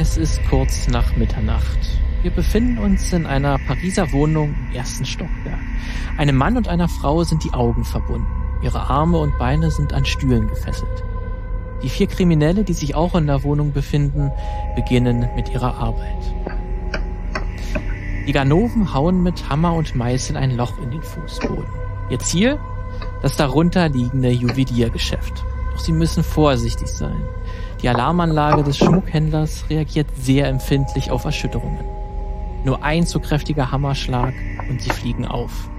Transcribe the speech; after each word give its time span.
Es 0.00 0.16
ist 0.16 0.40
kurz 0.48 0.86
nach 0.86 1.16
Mitternacht. 1.16 1.98
Wir 2.22 2.30
befinden 2.30 2.78
uns 2.78 3.12
in 3.12 3.26
einer 3.26 3.58
Pariser 3.58 4.12
Wohnung 4.12 4.54
im 4.54 4.76
ersten 4.76 5.04
Stockwerk. 5.04 5.58
Einem 6.16 6.36
Mann 6.36 6.56
und 6.56 6.68
einer 6.68 6.88
Frau 6.88 7.24
sind 7.24 7.42
die 7.42 7.52
Augen 7.52 7.84
verbunden. 7.84 8.28
Ihre 8.62 8.78
Arme 8.78 9.18
und 9.18 9.36
Beine 9.38 9.72
sind 9.72 9.92
an 9.92 10.04
Stühlen 10.04 10.46
gefesselt. 10.46 11.02
Die 11.82 11.88
vier 11.88 12.06
Kriminelle, 12.06 12.62
die 12.62 12.74
sich 12.74 12.94
auch 12.94 13.16
in 13.16 13.26
der 13.26 13.42
Wohnung 13.42 13.72
befinden, 13.72 14.30
beginnen 14.76 15.28
mit 15.34 15.48
ihrer 15.48 15.74
Arbeit. 15.74 16.32
Die 18.28 18.32
Ganoven 18.32 18.94
hauen 18.94 19.24
mit 19.24 19.48
Hammer 19.48 19.74
und 19.74 19.96
Meißel 19.96 20.36
ein 20.36 20.56
Loch 20.56 20.78
in 20.80 20.92
den 20.92 21.02
Fußboden. 21.02 21.72
Ihr 22.08 22.20
Ziel? 22.20 22.60
Das 23.20 23.34
darunter 23.34 23.88
liegende 23.88 24.30
Juweliergeschäft. 24.30 25.44
Doch 25.78 25.84
sie 25.84 25.92
müssen 25.92 26.24
vorsichtig 26.24 26.88
sein. 26.88 27.22
Die 27.80 27.88
Alarmanlage 27.88 28.64
des 28.64 28.78
Schmuckhändlers 28.78 29.66
reagiert 29.70 30.08
sehr 30.16 30.48
empfindlich 30.48 31.12
auf 31.12 31.24
Erschütterungen. 31.24 31.84
Nur 32.64 32.82
ein 32.82 33.06
zu 33.06 33.20
kräftiger 33.20 33.70
Hammerschlag 33.70 34.34
und 34.68 34.82
sie 34.82 34.90
fliegen 34.90 35.24
auf. 35.24 35.70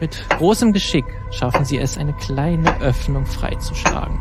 Mit 0.00 0.28
großem 0.30 0.72
Geschick 0.72 1.04
schaffen 1.30 1.64
sie 1.64 1.78
es, 1.78 1.96
eine 1.96 2.12
kleine 2.12 2.80
Öffnung 2.80 3.24
freizuschlagen. 3.24 4.18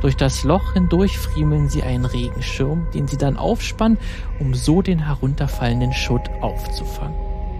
Durch 0.00 0.16
das 0.16 0.42
Loch 0.42 0.72
hindurch 0.72 1.16
friemeln 1.16 1.68
sie 1.68 1.84
einen 1.84 2.04
Regenschirm, 2.04 2.88
den 2.92 3.06
sie 3.06 3.16
dann 3.16 3.36
aufspannen, 3.36 3.98
um 4.40 4.54
so 4.54 4.82
den 4.82 5.06
herunterfallenden 5.06 5.92
Schutt 5.92 6.28
aufzufangen. 6.40 7.14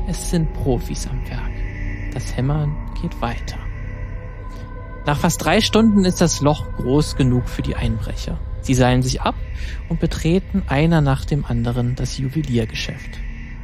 Es 0.08 0.30
sind 0.30 0.52
Profis 0.52 1.06
am 1.06 1.24
Werk. 1.30 1.52
Das 2.12 2.36
Hämmern 2.36 2.74
geht 3.00 3.22
weiter. 3.22 3.63
Nach 5.06 5.18
fast 5.18 5.44
drei 5.44 5.60
Stunden 5.60 6.06
ist 6.06 6.22
das 6.22 6.40
Loch 6.40 6.64
groß 6.76 7.16
genug 7.16 7.48
für 7.48 7.60
die 7.60 7.76
Einbrecher. 7.76 8.38
Sie 8.62 8.72
seilen 8.72 9.02
sich 9.02 9.20
ab 9.20 9.34
und 9.90 10.00
betreten 10.00 10.62
einer 10.66 11.02
nach 11.02 11.26
dem 11.26 11.44
anderen 11.44 11.94
das 11.94 12.16
Juweliergeschäft. 12.16 13.18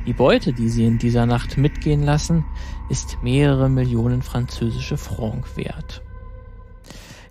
Die 0.06 0.12
Beute, 0.12 0.52
die 0.52 0.68
sie 0.68 0.84
in 0.84 0.98
dieser 0.98 1.24
Nacht 1.24 1.56
mitgehen 1.56 2.02
lassen, 2.02 2.44
ist 2.90 3.18
mehrere 3.22 3.70
Millionen 3.70 4.20
französische 4.20 4.98
Franc 4.98 5.56
wert. 5.56 6.02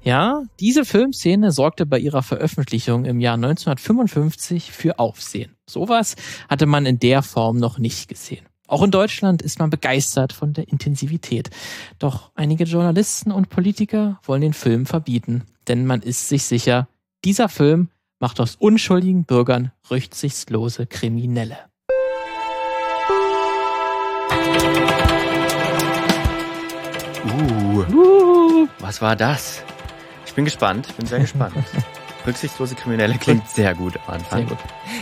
Ja, 0.01 0.41
diese 0.59 0.85
Filmszene 0.85 1.51
sorgte 1.51 1.85
bei 1.85 1.99
ihrer 1.99 2.23
Veröffentlichung 2.23 3.05
im 3.05 3.19
Jahr 3.19 3.35
1955 3.35 4.71
für 4.71 4.97
Aufsehen. 4.97 5.55
Sowas 5.67 6.15
hatte 6.47 6.65
man 6.65 6.87
in 6.87 6.97
der 6.97 7.21
Form 7.21 7.57
noch 7.57 7.77
nicht 7.77 8.07
gesehen. 8.07 8.48
Auch 8.69 8.83
in 8.83 8.91
Deutschland 8.91 9.41
ist 9.41 9.57
man 9.57 9.71
begeistert 9.71 10.31
von 10.31 10.53
der 10.53 10.67
Intensivität. 10.67 11.49
Doch 11.97 12.29
einige 12.35 12.65
Journalisten 12.65 13.31
und 13.31 13.49
Politiker 13.49 14.19
wollen 14.23 14.41
den 14.41 14.53
Film 14.53 14.85
verbieten, 14.85 15.43
denn 15.67 15.87
man 15.87 16.03
ist 16.03 16.29
sich 16.29 16.43
sicher, 16.43 16.87
dieser 17.25 17.49
Film 17.49 17.89
macht 18.19 18.39
aus 18.39 18.55
unschuldigen 18.57 19.23
Bürgern 19.23 19.71
rücksichtslose 19.89 20.85
Kriminelle. 20.85 21.57
Uh, 27.25 27.85
uh, 27.91 28.67
was 28.77 29.01
war 29.01 29.15
das? 29.15 29.63
Ich 30.27 30.33
bin 30.35 30.45
gespannt, 30.45 30.95
bin 30.95 31.07
sehr 31.07 31.21
gespannt. 31.21 31.55
Rücksichtslose 32.27 32.75
Kriminelle 32.75 33.17
klingt 33.17 33.49
sehr 33.49 33.73
gut 33.73 33.97
am 34.05 34.13
Anfang. 34.15 34.47
Sehr 34.47 34.47
gut. 34.49 34.57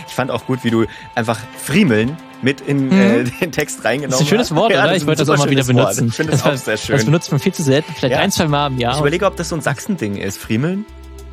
Ich 0.06 0.14
fand 0.14 0.30
auch 0.30 0.46
gut, 0.46 0.64
wie 0.64 0.70
du 0.70 0.86
einfach 1.14 1.38
Friemeln 1.58 2.16
mit 2.42 2.60
in 2.60 2.90
äh, 2.90 3.24
mhm. 3.24 3.32
den 3.40 3.52
Text 3.52 3.84
reingenommen. 3.84 4.10
Das 4.10 4.20
ist 4.20 4.26
ein 4.26 4.28
schönes 4.28 4.54
Wort, 4.54 4.72
ja, 4.74 4.84
oder? 4.84 4.96
Ich 4.96 5.06
wollte 5.06 5.24
das 5.24 5.28
auch 5.28 5.38
mal 5.38 5.50
wieder 5.50 5.64
benutzen. 5.64 6.00
Wort. 6.02 6.08
Ich 6.10 6.14
finde 6.14 6.32
das, 6.32 6.42
das, 6.42 6.52
auch 6.52 6.64
sehr 6.64 6.76
schön. 6.76 6.96
Das 6.96 7.04
benutzt 7.04 7.30
man 7.30 7.40
viel 7.40 7.52
zu 7.52 7.62
selten, 7.62 7.92
vielleicht 7.94 8.14
ja. 8.14 8.20
ein, 8.20 8.30
zwei 8.30 8.46
Mal 8.46 8.68
im 8.68 8.78
Jahr. 8.78 8.94
Ich 8.94 9.00
überlege, 9.00 9.26
ob 9.26 9.36
das 9.36 9.48
so 9.48 9.56
ein 9.56 9.62
Sachsen-Ding 9.62 10.16
ist. 10.16 10.38
Friemeln? 10.38 10.84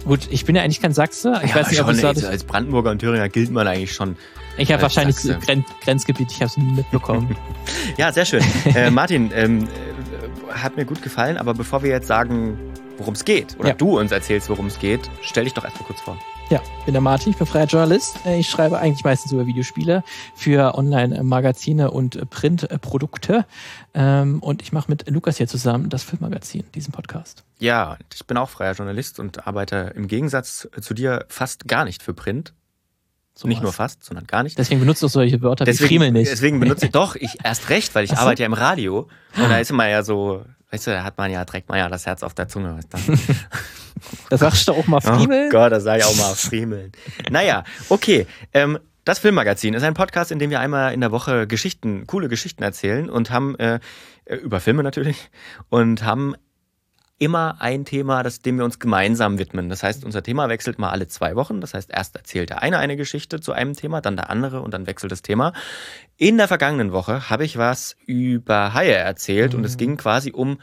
Gut, 0.05 0.27
ich 0.29 0.45
bin 0.45 0.55
ja 0.55 0.61
eigentlich 0.61 0.81
kein 0.81 0.93
Sachse. 0.93 1.33
Ich 1.43 1.49
ja, 1.49 1.55
weiß 1.55 1.69
nicht, 1.69 1.77
schon, 1.77 1.89
ob 1.89 2.17
ich 2.17 2.27
als 2.27 2.43
Brandenburger 2.43 2.91
und 2.91 2.99
Thüringer 2.99 3.27
gilt 3.27 3.51
man 3.51 3.67
eigentlich 3.67 3.93
schon. 3.93 4.15
Ich 4.57 4.71
habe 4.71 4.81
wahrscheinlich 4.81 5.17
Gren 5.41 5.65
Grenzgebiet, 5.81 6.31
ich 6.31 6.37
habe 6.37 6.45
es 6.45 6.57
nie 6.57 6.71
mitbekommen. 6.71 7.35
ja, 7.97 8.11
sehr 8.11 8.25
schön. 8.25 8.43
äh, 8.73 8.91
Martin, 8.91 9.31
ähm, 9.33 9.63
äh, 9.63 10.53
hat 10.53 10.77
mir 10.77 10.85
gut 10.85 11.01
gefallen, 11.01 11.37
aber 11.37 11.53
bevor 11.53 11.83
wir 11.83 11.89
jetzt 11.89 12.07
sagen, 12.07 12.57
worum 12.97 13.15
es 13.15 13.25
geht, 13.25 13.57
oder 13.59 13.69
ja. 13.69 13.73
du 13.73 13.99
uns 13.99 14.11
erzählst, 14.11 14.49
worum 14.49 14.67
es 14.67 14.79
geht, 14.79 15.09
stell 15.21 15.43
dich 15.43 15.53
doch 15.53 15.63
erstmal 15.65 15.87
kurz 15.87 15.99
vor. 16.01 16.17
Ja, 16.49 16.61
bin 16.85 16.93
der 16.93 17.01
Martin, 17.01 17.31
ich 17.31 17.37
bin 17.37 17.47
freier 17.47 17.65
Journalist. 17.65 18.19
Äh, 18.23 18.39
ich 18.39 18.47
schreibe 18.47 18.77
eigentlich 18.77 19.03
meistens 19.03 19.31
über 19.31 19.47
Videospiele 19.47 20.03
für 20.35 20.75
Online-Magazine 20.75 21.89
und 21.89 22.29
Printprodukte. 22.29 23.45
Ähm, 23.95 24.43
und 24.43 24.61
ich 24.61 24.71
mache 24.71 24.89
mit 24.89 25.09
Lukas 25.09 25.37
hier 25.37 25.47
zusammen 25.47 25.89
das 25.89 26.03
Filmmagazin, 26.03 26.63
diesen 26.75 26.91
Podcast. 26.91 27.43
Ja, 27.57 27.97
ich 28.13 28.27
bin 28.27 28.37
auch 28.37 28.49
freier 28.49 28.73
Journalist 28.73 29.19
und 29.19 29.47
arbeite 29.47 29.93
im 29.95 30.07
Gegensatz 30.07 30.69
zu 30.81 30.93
dir 30.93 31.25
fast 31.29 31.67
gar 31.67 31.83
nicht 31.83 32.03
für 32.03 32.13
Print. 32.13 32.53
So 33.33 33.47
nicht 33.47 33.57
was. 33.57 33.63
nur 33.63 33.73
fast, 33.73 34.03
sondern 34.03 34.27
gar 34.27 34.43
nicht. 34.43 34.57
Deswegen 34.59 34.79
benutzt 34.79 35.01
du 35.01 35.07
solche 35.07 35.41
Wörter 35.41 35.65
deswegen, 35.65 35.83
wie 35.83 35.87
Friemel 35.87 36.11
nicht. 36.11 36.31
Deswegen 36.31 36.59
benutze 36.59 36.85
ich 36.85 36.91
doch, 36.93 37.15
ich 37.15 37.43
erst 37.43 37.69
recht, 37.69 37.95
weil 37.95 38.05
ich 38.05 38.11
so. 38.11 38.17
arbeite 38.17 38.43
ja 38.43 38.45
im 38.45 38.53
Radio 38.53 39.09
und 39.35 39.49
da 39.49 39.57
ist 39.57 39.71
immer 39.71 39.89
ja 39.89 40.03
so, 40.03 40.45
weißt 40.75 40.87
du, 40.87 40.91
da 40.91 41.03
hat 41.03 41.17
man 41.17 41.31
ja, 41.31 41.45
trägt 41.45 41.69
man 41.69 41.77
ja 41.77 41.87
das 41.87 42.05
Herz 42.05 42.21
auf 42.21 42.33
der 42.33 42.49
Zunge. 42.49 42.79
da 44.29 44.37
sagst 44.37 44.67
du 44.67 44.73
auch 44.73 44.87
mal 44.87 44.99
Friemeln. 44.99 45.47
Oh 45.47 45.51
Gott, 45.51 45.71
da 45.71 45.79
sag 45.79 45.99
ich 45.99 46.03
auch 46.03 46.15
mal 46.17 46.35
Friemeln. 46.35 46.91
naja, 47.29 47.63
okay. 47.87 48.27
Ähm, 48.53 48.77
das 49.05 49.19
Filmmagazin 49.19 49.73
ist 49.73 49.83
ein 49.83 49.93
Podcast, 49.93 50.31
in 50.31 50.39
dem 50.39 50.49
wir 50.49 50.59
einmal 50.59 50.93
in 50.93 50.99
der 50.99 51.11
Woche 51.11 51.47
Geschichten, 51.47 52.07
coole 52.07 52.27
Geschichten 52.27 52.63
erzählen 52.63 53.09
und 53.09 53.29
haben 53.29 53.55
äh, 53.57 53.79
über 54.41 54.59
Filme 54.59 54.83
natürlich 54.83 55.29
und 55.69 56.03
haben 56.03 56.35
immer 57.17 57.57
ein 57.59 57.85
Thema, 57.85 58.23
das, 58.23 58.41
dem 58.41 58.57
wir 58.57 58.65
uns 58.65 58.79
gemeinsam 58.79 59.37
widmen. 59.39 59.69
Das 59.69 59.83
heißt, 59.83 60.03
unser 60.03 60.21
Thema 60.21 60.49
wechselt 60.49 60.79
mal 60.79 60.89
alle 60.89 61.07
zwei 61.07 61.35
Wochen. 61.35 61.61
Das 61.61 61.73
heißt, 61.73 61.89
erst 61.91 62.15
erzählt 62.15 62.49
der 62.49 62.61
eine 62.61 62.77
eine 62.77 62.97
Geschichte 62.97 63.39
zu 63.39 63.53
einem 63.53 63.73
Thema, 63.73 64.01
dann 64.01 64.17
der 64.17 64.29
andere 64.29 64.61
und 64.61 64.73
dann 64.73 64.87
wechselt 64.87 65.11
das 65.11 65.21
Thema. 65.21 65.53
In 66.17 66.37
der 66.37 66.47
vergangenen 66.47 66.91
Woche 66.91 67.29
habe 67.29 67.45
ich 67.45 67.57
was 67.57 67.95
über 68.05 68.73
Haie 68.73 68.93
erzählt 68.95 69.53
mhm. 69.53 69.59
und 69.59 69.65
es 69.65 69.73
mhm. 69.73 69.79
ging 69.79 69.97
quasi 69.97 70.31
um 70.31 70.59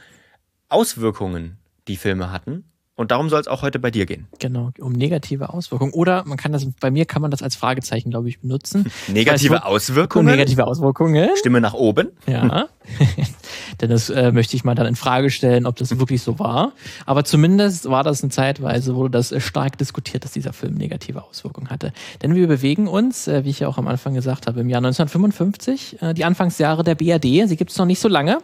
Auswirkungen, 0.68 1.58
die 1.88 1.96
Filme 1.96 2.30
hatten. 2.30 2.64
Und 2.94 3.10
darum 3.10 3.30
soll 3.30 3.40
es 3.40 3.48
auch 3.48 3.62
heute 3.62 3.78
bei 3.78 3.90
dir 3.90 4.04
gehen. 4.04 4.28
Genau, 4.38 4.70
um 4.78 4.92
negative 4.92 5.52
Auswirkungen. 5.52 5.92
Oder 5.94 6.24
man 6.26 6.36
kann 6.36 6.52
das, 6.52 6.66
bei 6.78 6.90
mir 6.90 7.06
kann 7.06 7.22
man 7.22 7.30
das 7.30 7.42
als 7.42 7.56
Fragezeichen, 7.56 8.10
glaube 8.10 8.28
ich, 8.28 8.40
benutzen. 8.40 8.92
Negative 9.08 9.64
Auswirkungen? 9.64 10.26
Negative 10.26 10.66
Auswirkungen. 10.66 11.30
Stimme 11.36 11.62
nach 11.62 11.72
oben. 11.72 12.10
Ja. 12.26 12.68
Denn 13.80 13.90
das 13.90 14.10
äh, 14.10 14.32
möchte 14.32 14.56
ich 14.56 14.64
mal 14.64 14.74
dann 14.74 14.86
in 14.86 14.96
Frage 14.96 15.30
stellen, 15.30 15.66
ob 15.66 15.76
das 15.76 15.98
wirklich 15.98 16.22
so 16.22 16.38
war. 16.38 16.72
Aber 17.06 17.24
zumindest 17.24 17.88
war 17.88 18.04
das 18.04 18.22
eine 18.22 18.30
Zeitweise, 18.30 18.94
wurde 18.94 19.10
das 19.10 19.32
äh, 19.32 19.40
stark 19.40 19.78
diskutiert, 19.78 20.24
dass 20.24 20.32
dieser 20.32 20.52
Film 20.52 20.74
negative 20.74 21.22
Auswirkungen 21.22 21.70
hatte. 21.70 21.92
Denn 22.22 22.34
wir 22.34 22.46
bewegen 22.48 22.88
uns, 22.88 23.28
äh, 23.28 23.44
wie 23.44 23.50
ich 23.50 23.60
ja 23.60 23.68
auch 23.68 23.78
am 23.78 23.88
Anfang 23.88 24.14
gesagt 24.14 24.46
habe, 24.46 24.60
im 24.60 24.68
Jahr 24.68 24.78
1955, 24.78 26.02
äh, 26.02 26.14
die 26.14 26.24
Anfangsjahre 26.24 26.84
der 26.84 26.94
BRD. 26.94 27.48
Sie 27.48 27.56
gibt 27.56 27.70
es 27.70 27.78
noch 27.78 27.86
nicht 27.86 28.00
so 28.00 28.08
lange. 28.08 28.38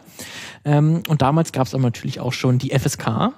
Ähm, 0.65 1.03
und 1.07 1.21
damals 1.21 1.51
gab 1.51 1.67
es 1.67 1.73
aber 1.73 1.83
natürlich 1.83 2.19
auch 2.19 2.33
schon 2.33 2.57
die 2.57 2.77
FSK 2.77 3.33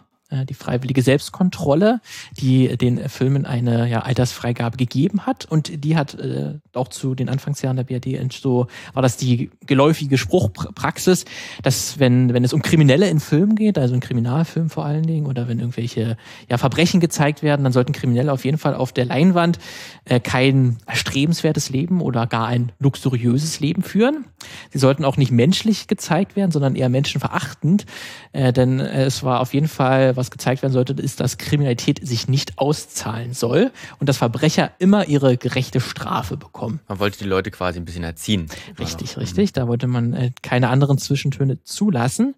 die 0.47 0.53
freiwillige 0.53 1.01
Selbstkontrolle, 1.01 2.01
die 2.39 2.77
den 2.77 3.09
Filmen 3.09 3.45
eine 3.45 3.89
ja, 3.89 4.01
Altersfreigabe 4.01 4.77
gegeben 4.77 5.25
hat. 5.25 5.45
Und 5.45 5.83
die 5.83 5.95
hat 5.95 6.15
äh, 6.15 6.55
auch 6.73 6.87
zu 6.87 7.15
den 7.15 7.29
Anfangsjahren 7.29 7.77
der 7.77 7.83
BRD 7.83 8.19
so 8.41 8.67
war 8.93 9.01
das 9.01 9.17
die 9.17 9.49
geläufige 9.65 10.17
Spruchpraxis, 10.17 11.25
dass 11.63 11.99
wenn, 11.99 12.33
wenn 12.33 12.43
es 12.43 12.53
um 12.53 12.61
Kriminelle 12.61 13.09
in 13.09 13.19
Filmen 13.19 13.55
geht, 13.55 13.77
also 13.77 13.93
in 13.93 13.99
Kriminalfilmen 13.99 14.69
vor 14.69 14.85
allen 14.85 15.03
Dingen, 15.03 15.25
oder 15.25 15.47
wenn 15.47 15.59
irgendwelche 15.59 16.17
ja, 16.49 16.57
Verbrechen 16.57 16.99
gezeigt 16.99 17.43
werden, 17.43 17.63
dann 17.63 17.73
sollten 17.73 17.91
Kriminelle 17.91 18.31
auf 18.31 18.45
jeden 18.45 18.57
Fall 18.57 18.75
auf 18.75 18.91
der 18.91 19.05
Leinwand 19.05 19.59
äh, 20.05 20.19
kein 20.19 20.77
erstrebenswertes 20.85 21.69
Leben 21.69 22.01
oder 22.01 22.27
gar 22.27 22.47
ein 22.47 22.71
luxuriöses 22.79 23.59
Leben 23.59 23.83
führen. 23.83 24.25
Sie 24.71 24.79
sollten 24.79 25.05
auch 25.05 25.17
nicht 25.17 25.31
menschlich 25.31 25.87
gezeigt 25.87 26.35
werden, 26.35 26.51
sondern 26.51 26.75
eher 26.75 26.89
menschenverachtend. 26.89 27.85
Äh, 28.31 28.53
denn 28.53 28.79
äh, 28.79 29.05
es 29.05 29.23
war 29.23 29.39
auf 29.39 29.53
jeden 29.53 29.67
Fall, 29.67 30.15
was 30.21 30.31
gezeigt 30.31 30.61
werden 30.61 30.73
sollte, 30.73 30.93
ist, 30.93 31.19
dass 31.19 31.37
Kriminalität 31.37 31.99
sich 32.05 32.27
nicht 32.27 32.59
auszahlen 32.59 33.33
soll 33.33 33.71
und 33.99 34.07
dass 34.07 34.17
Verbrecher 34.17 34.71
immer 34.77 35.07
ihre 35.07 35.35
gerechte 35.35 35.81
Strafe 35.81 36.37
bekommen. 36.37 36.79
Man 36.87 36.99
wollte 36.99 37.17
die 37.17 37.25
Leute 37.25 37.49
quasi 37.49 37.79
ein 37.79 37.85
bisschen 37.85 38.03
erziehen. 38.03 38.45
Richtig, 38.79 39.17
richtig. 39.17 39.53
Da 39.53 39.67
wollte 39.67 39.87
man 39.87 40.13
äh, 40.13 40.31
keine 40.43 40.69
anderen 40.69 40.99
Zwischentöne 40.99 41.63
zulassen. 41.63 42.35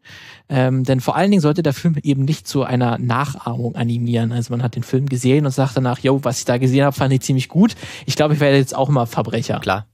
Ähm, 0.48 0.86
denn 0.86 1.02
vor 1.02 1.16
allen 1.16 1.30
Dingen 1.30 1.42
sollte 1.42 1.62
der 1.62 1.74
Film 1.74 1.98
eben 2.02 2.24
nicht 2.24 2.48
zu 2.48 2.64
einer 2.64 2.98
Nachahmung 2.98 3.76
animieren. 3.76 4.32
Also 4.32 4.54
man 4.54 4.64
hat 4.64 4.76
den 4.76 4.84
Film 4.84 5.08
gesehen 5.08 5.46
und 5.46 5.52
sagt 5.52 5.76
danach, 5.76 6.00
yo, 6.00 6.24
was 6.24 6.40
ich 6.40 6.46
da 6.46 6.58
gesehen 6.58 6.86
habe, 6.86 6.96
fand 6.96 7.14
ich 7.14 7.22
ziemlich 7.22 7.50
gut. 7.50 7.76
Ich 8.06 8.16
glaube, 8.16 8.34
ich 8.34 8.40
werde 8.40 8.58
jetzt 8.58 8.76
auch 8.76 8.90
mal 8.90 9.06
Verbrecher. 9.06 9.60
Klar. 9.60 9.88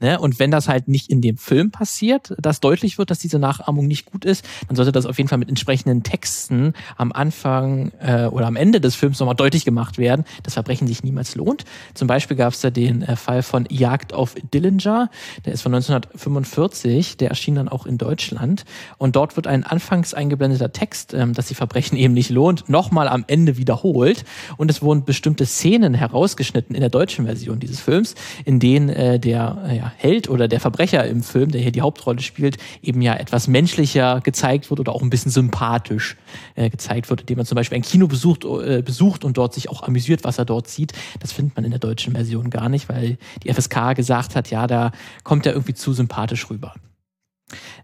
Ne? 0.00 0.18
Und 0.18 0.38
wenn 0.38 0.50
das 0.50 0.68
halt 0.68 0.88
nicht 0.88 1.10
in 1.10 1.20
dem 1.20 1.36
Film 1.36 1.70
passiert, 1.70 2.34
dass 2.38 2.60
deutlich 2.60 2.98
wird, 2.98 3.10
dass 3.10 3.18
diese 3.18 3.38
Nachahmung 3.38 3.86
nicht 3.86 4.06
gut 4.06 4.24
ist, 4.24 4.44
dann 4.68 4.76
sollte 4.76 4.92
das 4.92 5.06
auf 5.06 5.18
jeden 5.18 5.28
Fall 5.28 5.38
mit 5.38 5.48
entsprechenden 5.48 6.02
Texten 6.02 6.74
am 6.96 7.12
Anfang 7.12 7.92
äh, 8.00 8.26
oder 8.26 8.46
am 8.46 8.56
Ende 8.56 8.80
des 8.80 8.94
Films 8.94 9.18
nochmal 9.20 9.36
deutlich 9.36 9.64
gemacht 9.64 9.98
werden, 9.98 10.24
dass 10.42 10.54
Verbrechen 10.54 10.86
sich 10.86 11.02
niemals 11.02 11.34
lohnt. 11.34 11.64
Zum 11.94 12.08
Beispiel 12.08 12.36
gab 12.36 12.52
es 12.52 12.60
da 12.60 12.70
den 12.70 13.02
äh, 13.02 13.16
Fall 13.16 13.42
von 13.42 13.66
Jagd 13.70 14.12
auf 14.12 14.34
Dillinger, 14.52 15.10
der 15.44 15.52
ist 15.52 15.62
von 15.62 15.74
1945, 15.74 17.16
der 17.16 17.30
erschien 17.30 17.54
dann 17.54 17.68
auch 17.68 17.86
in 17.86 17.98
Deutschland. 17.98 18.64
Und 18.98 19.16
dort 19.16 19.36
wird 19.36 19.46
ein 19.46 19.64
anfangs 19.64 20.14
eingeblendeter 20.14 20.72
Text, 20.72 21.14
ähm, 21.14 21.34
dass 21.34 21.46
die 21.46 21.54
Verbrechen 21.54 21.96
eben 21.96 22.14
nicht 22.14 22.30
lohnt, 22.30 22.68
nochmal 22.68 23.08
am 23.08 23.24
Ende 23.26 23.56
wiederholt. 23.56 24.24
Und 24.56 24.70
es 24.70 24.82
wurden 24.82 25.04
bestimmte 25.04 25.46
Szenen 25.46 25.94
herausgeschnitten 25.94 26.74
in 26.74 26.80
der 26.80 26.90
deutschen 26.90 27.26
Version 27.26 27.60
dieses 27.60 27.80
Films, 27.80 28.14
in 28.44 28.60
denen 28.60 28.88
äh, 28.88 29.18
der 29.18 29.59
ja, 29.68 29.92
Held 29.96 30.28
oder 30.28 30.48
der 30.48 30.60
Verbrecher 30.60 31.06
im 31.06 31.22
Film, 31.22 31.50
der 31.50 31.60
hier 31.60 31.72
die 31.72 31.82
Hauptrolle 31.82 32.20
spielt, 32.20 32.56
eben 32.82 33.02
ja 33.02 33.14
etwas 33.14 33.48
menschlicher 33.48 34.20
gezeigt 34.20 34.70
wird 34.70 34.80
oder 34.80 34.92
auch 34.92 35.02
ein 35.02 35.10
bisschen 35.10 35.30
sympathisch 35.30 36.16
äh, 36.54 36.70
gezeigt 36.70 37.10
wird, 37.10 37.22
indem 37.22 37.38
man 37.38 37.46
zum 37.46 37.56
Beispiel 37.56 37.76
ein 37.76 37.82
Kino 37.82 38.06
besucht, 38.06 38.44
äh, 38.44 38.82
besucht 38.82 39.24
und 39.24 39.36
dort 39.36 39.54
sich 39.54 39.68
auch 39.68 39.82
amüsiert, 39.82 40.24
was 40.24 40.38
er 40.38 40.44
dort 40.44 40.68
sieht. 40.68 40.92
Das 41.20 41.32
findet 41.32 41.56
man 41.56 41.64
in 41.64 41.70
der 41.70 41.80
deutschen 41.80 42.14
Version 42.14 42.50
gar 42.50 42.68
nicht, 42.68 42.88
weil 42.88 43.18
die 43.42 43.52
FSK 43.52 43.94
gesagt 43.94 44.36
hat, 44.36 44.50
ja, 44.50 44.66
da 44.66 44.92
kommt 45.24 45.46
er 45.46 45.52
irgendwie 45.52 45.74
zu 45.74 45.92
sympathisch 45.92 46.48
rüber. 46.50 46.74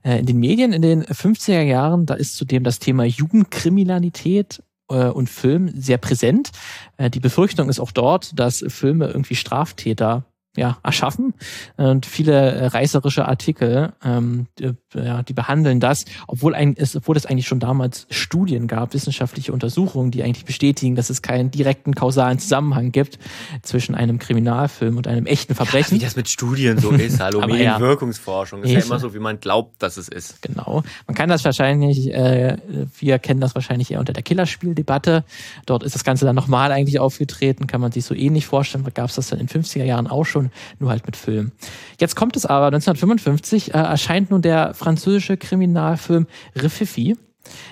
Äh, 0.02 0.20
in 0.20 0.26
den 0.26 0.38
Medien 0.38 0.72
in 0.72 0.82
den 0.82 1.04
50er 1.04 1.62
Jahren, 1.62 2.06
da 2.06 2.14
ist 2.14 2.36
zudem 2.36 2.64
das 2.64 2.78
Thema 2.78 3.04
Jugendkriminalität 3.04 4.62
äh, 4.88 5.06
und 5.06 5.28
Film 5.28 5.70
sehr 5.74 5.98
präsent. 5.98 6.52
Die 6.98 7.20
Befürchtung 7.20 7.68
ist 7.68 7.80
auch 7.80 7.92
dort, 7.92 8.38
dass 8.38 8.64
Filme 8.68 9.08
irgendwie 9.08 9.34
Straftäter 9.34 10.24
ja, 10.56 10.78
erschaffen. 10.82 11.34
Und 11.76 12.06
viele 12.06 12.32
äh, 12.32 12.66
reißerische 12.66 13.26
Artikel, 13.26 13.92
ähm, 14.04 14.46
die, 14.58 14.72
ja, 14.94 15.22
die 15.22 15.32
behandeln 15.32 15.80
das, 15.80 16.04
obwohl, 16.26 16.54
ein, 16.54 16.74
es, 16.76 16.96
obwohl 16.96 17.16
es 17.16 17.26
eigentlich 17.26 17.46
schon 17.46 17.60
damals 17.60 18.06
Studien 18.10 18.66
gab, 18.66 18.94
wissenschaftliche 18.94 19.52
Untersuchungen, 19.52 20.10
die 20.10 20.22
eigentlich 20.22 20.44
bestätigen, 20.44 20.96
dass 20.96 21.10
es 21.10 21.22
keinen 21.22 21.50
direkten 21.50 21.94
kausalen 21.94 22.38
Zusammenhang 22.38 22.92
gibt 22.92 23.18
zwischen 23.62 23.94
einem 23.94 24.18
Kriminalfilm 24.18 24.96
und 24.96 25.06
einem 25.06 25.26
echten 25.26 25.54
Verbrechen. 25.54 25.96
Ja, 25.96 26.00
wie 26.00 26.04
das 26.04 26.16
mit 26.16 26.28
Studien 26.28 26.78
so 26.78 26.90
ist, 26.90 27.20
hallo, 27.20 27.46
ja, 27.54 27.78
Wirkungsforschung. 27.80 28.62
Ist 28.62 28.72
ja 28.72 28.80
immer 28.80 28.98
so, 28.98 29.14
wie 29.14 29.18
man 29.18 29.40
glaubt, 29.40 29.82
dass 29.82 29.96
es 29.96 30.08
ist. 30.08 30.42
Genau. 30.42 30.82
Man 31.06 31.14
kann 31.14 31.28
das 31.28 31.44
wahrscheinlich, 31.44 32.12
äh, 32.12 32.56
wir 32.98 33.18
kennen 33.18 33.40
das 33.40 33.54
wahrscheinlich 33.54 33.90
eher 33.90 34.00
unter 34.00 34.12
der 34.12 34.22
Killerspieldebatte. 34.22 35.24
Dort 35.66 35.82
ist 35.82 35.94
das 35.94 36.04
Ganze 36.04 36.24
dann 36.24 36.36
nochmal 36.36 36.72
eigentlich 36.72 36.98
aufgetreten, 36.98 37.66
kann 37.66 37.80
man 37.80 37.92
sich 37.92 38.04
so 38.04 38.14
ähnlich 38.14 38.46
vorstellen. 38.46 38.84
Da 38.84 38.90
gab 38.90 39.10
es 39.10 39.16
das 39.16 39.28
dann 39.28 39.40
in 39.40 39.46
den 39.46 39.62
50er 39.62 39.84
Jahren 39.84 40.06
auch 40.06 40.24
schon 40.24 40.45
nur 40.78 40.90
halt 40.90 41.06
mit 41.06 41.16
Film. 41.16 41.52
Jetzt 42.00 42.16
kommt 42.16 42.36
es 42.36 42.46
aber, 42.46 42.66
1955 42.66 43.74
äh, 43.74 43.78
erscheint 43.78 44.30
nun 44.30 44.42
der 44.42 44.74
französische 44.74 45.36
Kriminalfilm 45.36 46.26
Rififi. 46.60 47.16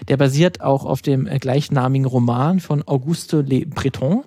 Der 0.08 0.16
basiert 0.16 0.60
auch 0.60 0.84
auf 0.84 1.02
dem 1.02 1.26
äh, 1.26 1.38
gleichnamigen 1.38 2.06
Roman 2.06 2.60
von 2.60 2.86
Auguste 2.86 3.40
Le 3.40 3.66
Breton. 3.66 4.24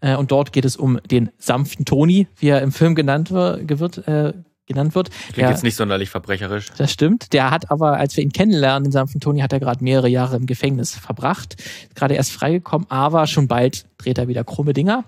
Äh, 0.00 0.16
und 0.16 0.30
dort 0.30 0.52
geht 0.52 0.64
es 0.64 0.76
um 0.76 0.98
den 1.10 1.30
sanften 1.38 1.84
Toni, 1.84 2.28
wie 2.36 2.48
er 2.48 2.62
im 2.62 2.72
Film 2.72 2.94
genannt 2.94 3.30
wird, 3.30 4.08
äh, 4.08 4.32
genannt 4.66 4.94
wird. 4.94 5.10
Klingt 5.10 5.38
der, 5.38 5.50
jetzt 5.50 5.64
nicht 5.64 5.76
sonderlich 5.76 6.10
verbrecherisch. 6.10 6.66
Das 6.76 6.92
stimmt. 6.92 7.32
Der 7.32 7.50
hat 7.50 7.70
aber, 7.70 7.96
als 7.96 8.16
wir 8.16 8.22
ihn 8.22 8.32
kennenlernen, 8.32 8.84
den 8.84 8.92
sanften 8.92 9.20
Toni, 9.20 9.40
hat 9.40 9.52
er 9.52 9.60
gerade 9.60 9.82
mehrere 9.82 10.08
Jahre 10.08 10.36
im 10.36 10.46
Gefängnis 10.46 10.94
verbracht. 10.94 11.56
Gerade 11.94 12.14
erst 12.14 12.32
freigekommen, 12.32 12.86
aber 12.90 13.26
schon 13.26 13.48
bald 13.48 13.86
dreht 13.96 14.18
er 14.18 14.28
wieder 14.28 14.44
krumme 14.44 14.74
Dinger. 14.74 15.04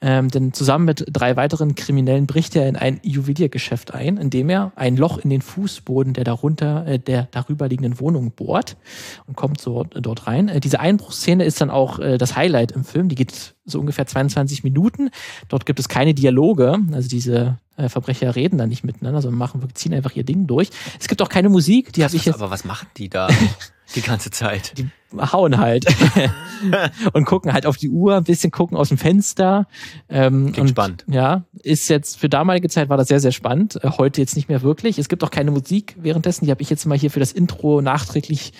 Ähm, 0.00 0.28
denn 0.28 0.52
zusammen 0.52 0.84
mit 0.84 1.04
drei 1.10 1.36
weiteren 1.36 1.74
Kriminellen 1.74 2.26
bricht 2.26 2.54
er 2.54 2.68
in 2.68 2.76
ein 2.76 3.00
Juweliergeschäft 3.02 3.92
ein, 3.92 4.16
indem 4.16 4.48
er 4.48 4.72
ein 4.76 4.96
Loch 4.96 5.18
in 5.18 5.30
den 5.30 5.42
Fußboden 5.42 6.12
der 6.12 6.24
darunter, 6.24 6.86
äh, 6.86 6.98
der 6.98 7.28
darüber 7.30 7.68
liegenden 7.68 7.98
Wohnung 7.98 8.30
bohrt 8.30 8.76
und 9.26 9.36
kommt 9.36 9.60
so 9.60 9.84
dort 9.84 10.26
rein. 10.26 10.48
Äh, 10.48 10.60
diese 10.60 10.78
Einbruchsszene 10.80 11.44
ist 11.44 11.60
dann 11.60 11.70
auch 11.70 11.98
äh, 11.98 12.16
das 12.16 12.36
Highlight 12.36 12.72
im 12.72 12.84
Film. 12.84 13.08
Die 13.08 13.16
geht 13.16 13.54
so 13.64 13.80
ungefähr 13.80 14.06
22 14.06 14.62
Minuten. 14.62 15.10
Dort 15.48 15.66
gibt 15.66 15.80
es 15.80 15.88
keine 15.88 16.14
Dialoge, 16.14 16.78
also 16.92 17.08
diese 17.08 17.58
äh, 17.76 17.88
Verbrecher 17.88 18.34
reden 18.36 18.58
da 18.58 18.66
nicht 18.66 18.84
miteinander, 18.84 19.22
sondern 19.22 19.38
machen, 19.38 19.62
ziehen 19.74 19.94
einfach 19.94 20.14
ihr 20.14 20.24
Ding 20.24 20.46
durch. 20.46 20.70
Es 21.00 21.08
gibt 21.08 21.22
auch 21.22 21.28
keine 21.28 21.48
Musik, 21.48 21.92
die 21.92 22.04
habe 22.04 22.14
ich 22.14 22.24
jetzt. 22.24 22.36
Aber 22.36 22.50
was 22.50 22.64
machen 22.64 22.88
die 22.96 23.08
da 23.08 23.28
die 23.94 24.02
ganze 24.02 24.30
Zeit? 24.30 24.76
Die 24.78 24.88
hauen 25.16 25.58
halt 25.58 25.86
und 27.12 27.24
gucken 27.24 27.52
halt 27.52 27.64
auf 27.64 27.76
die 27.76 27.88
Uhr, 27.88 28.16
ein 28.16 28.24
bisschen 28.24 28.50
gucken 28.50 28.76
aus 28.76 28.88
dem 28.88 28.98
Fenster. 28.98 29.66
Ähm, 30.08 30.52
Klingt 30.52 30.58
und, 30.58 30.68
spannend. 30.68 31.04
Ja, 31.08 31.44
ist 31.62 31.88
jetzt 31.88 32.18
für 32.18 32.28
damalige 32.28 32.68
Zeit 32.68 32.88
war 32.88 32.96
das 32.96 33.08
sehr, 33.08 33.20
sehr 33.20 33.32
spannend. 33.32 33.82
Äh, 33.82 33.90
heute 33.96 34.20
jetzt 34.20 34.36
nicht 34.36 34.48
mehr 34.48 34.62
wirklich. 34.62 34.98
Es 34.98 35.08
gibt 35.08 35.24
auch 35.24 35.30
keine 35.30 35.50
Musik 35.50 35.96
währenddessen. 35.98 36.44
Die 36.44 36.50
habe 36.50 36.62
ich 36.62 36.70
jetzt 36.70 36.84
mal 36.84 36.98
hier 36.98 37.10
für 37.10 37.20
das 37.20 37.32
Intro 37.32 37.80
nachträglich 37.80 38.52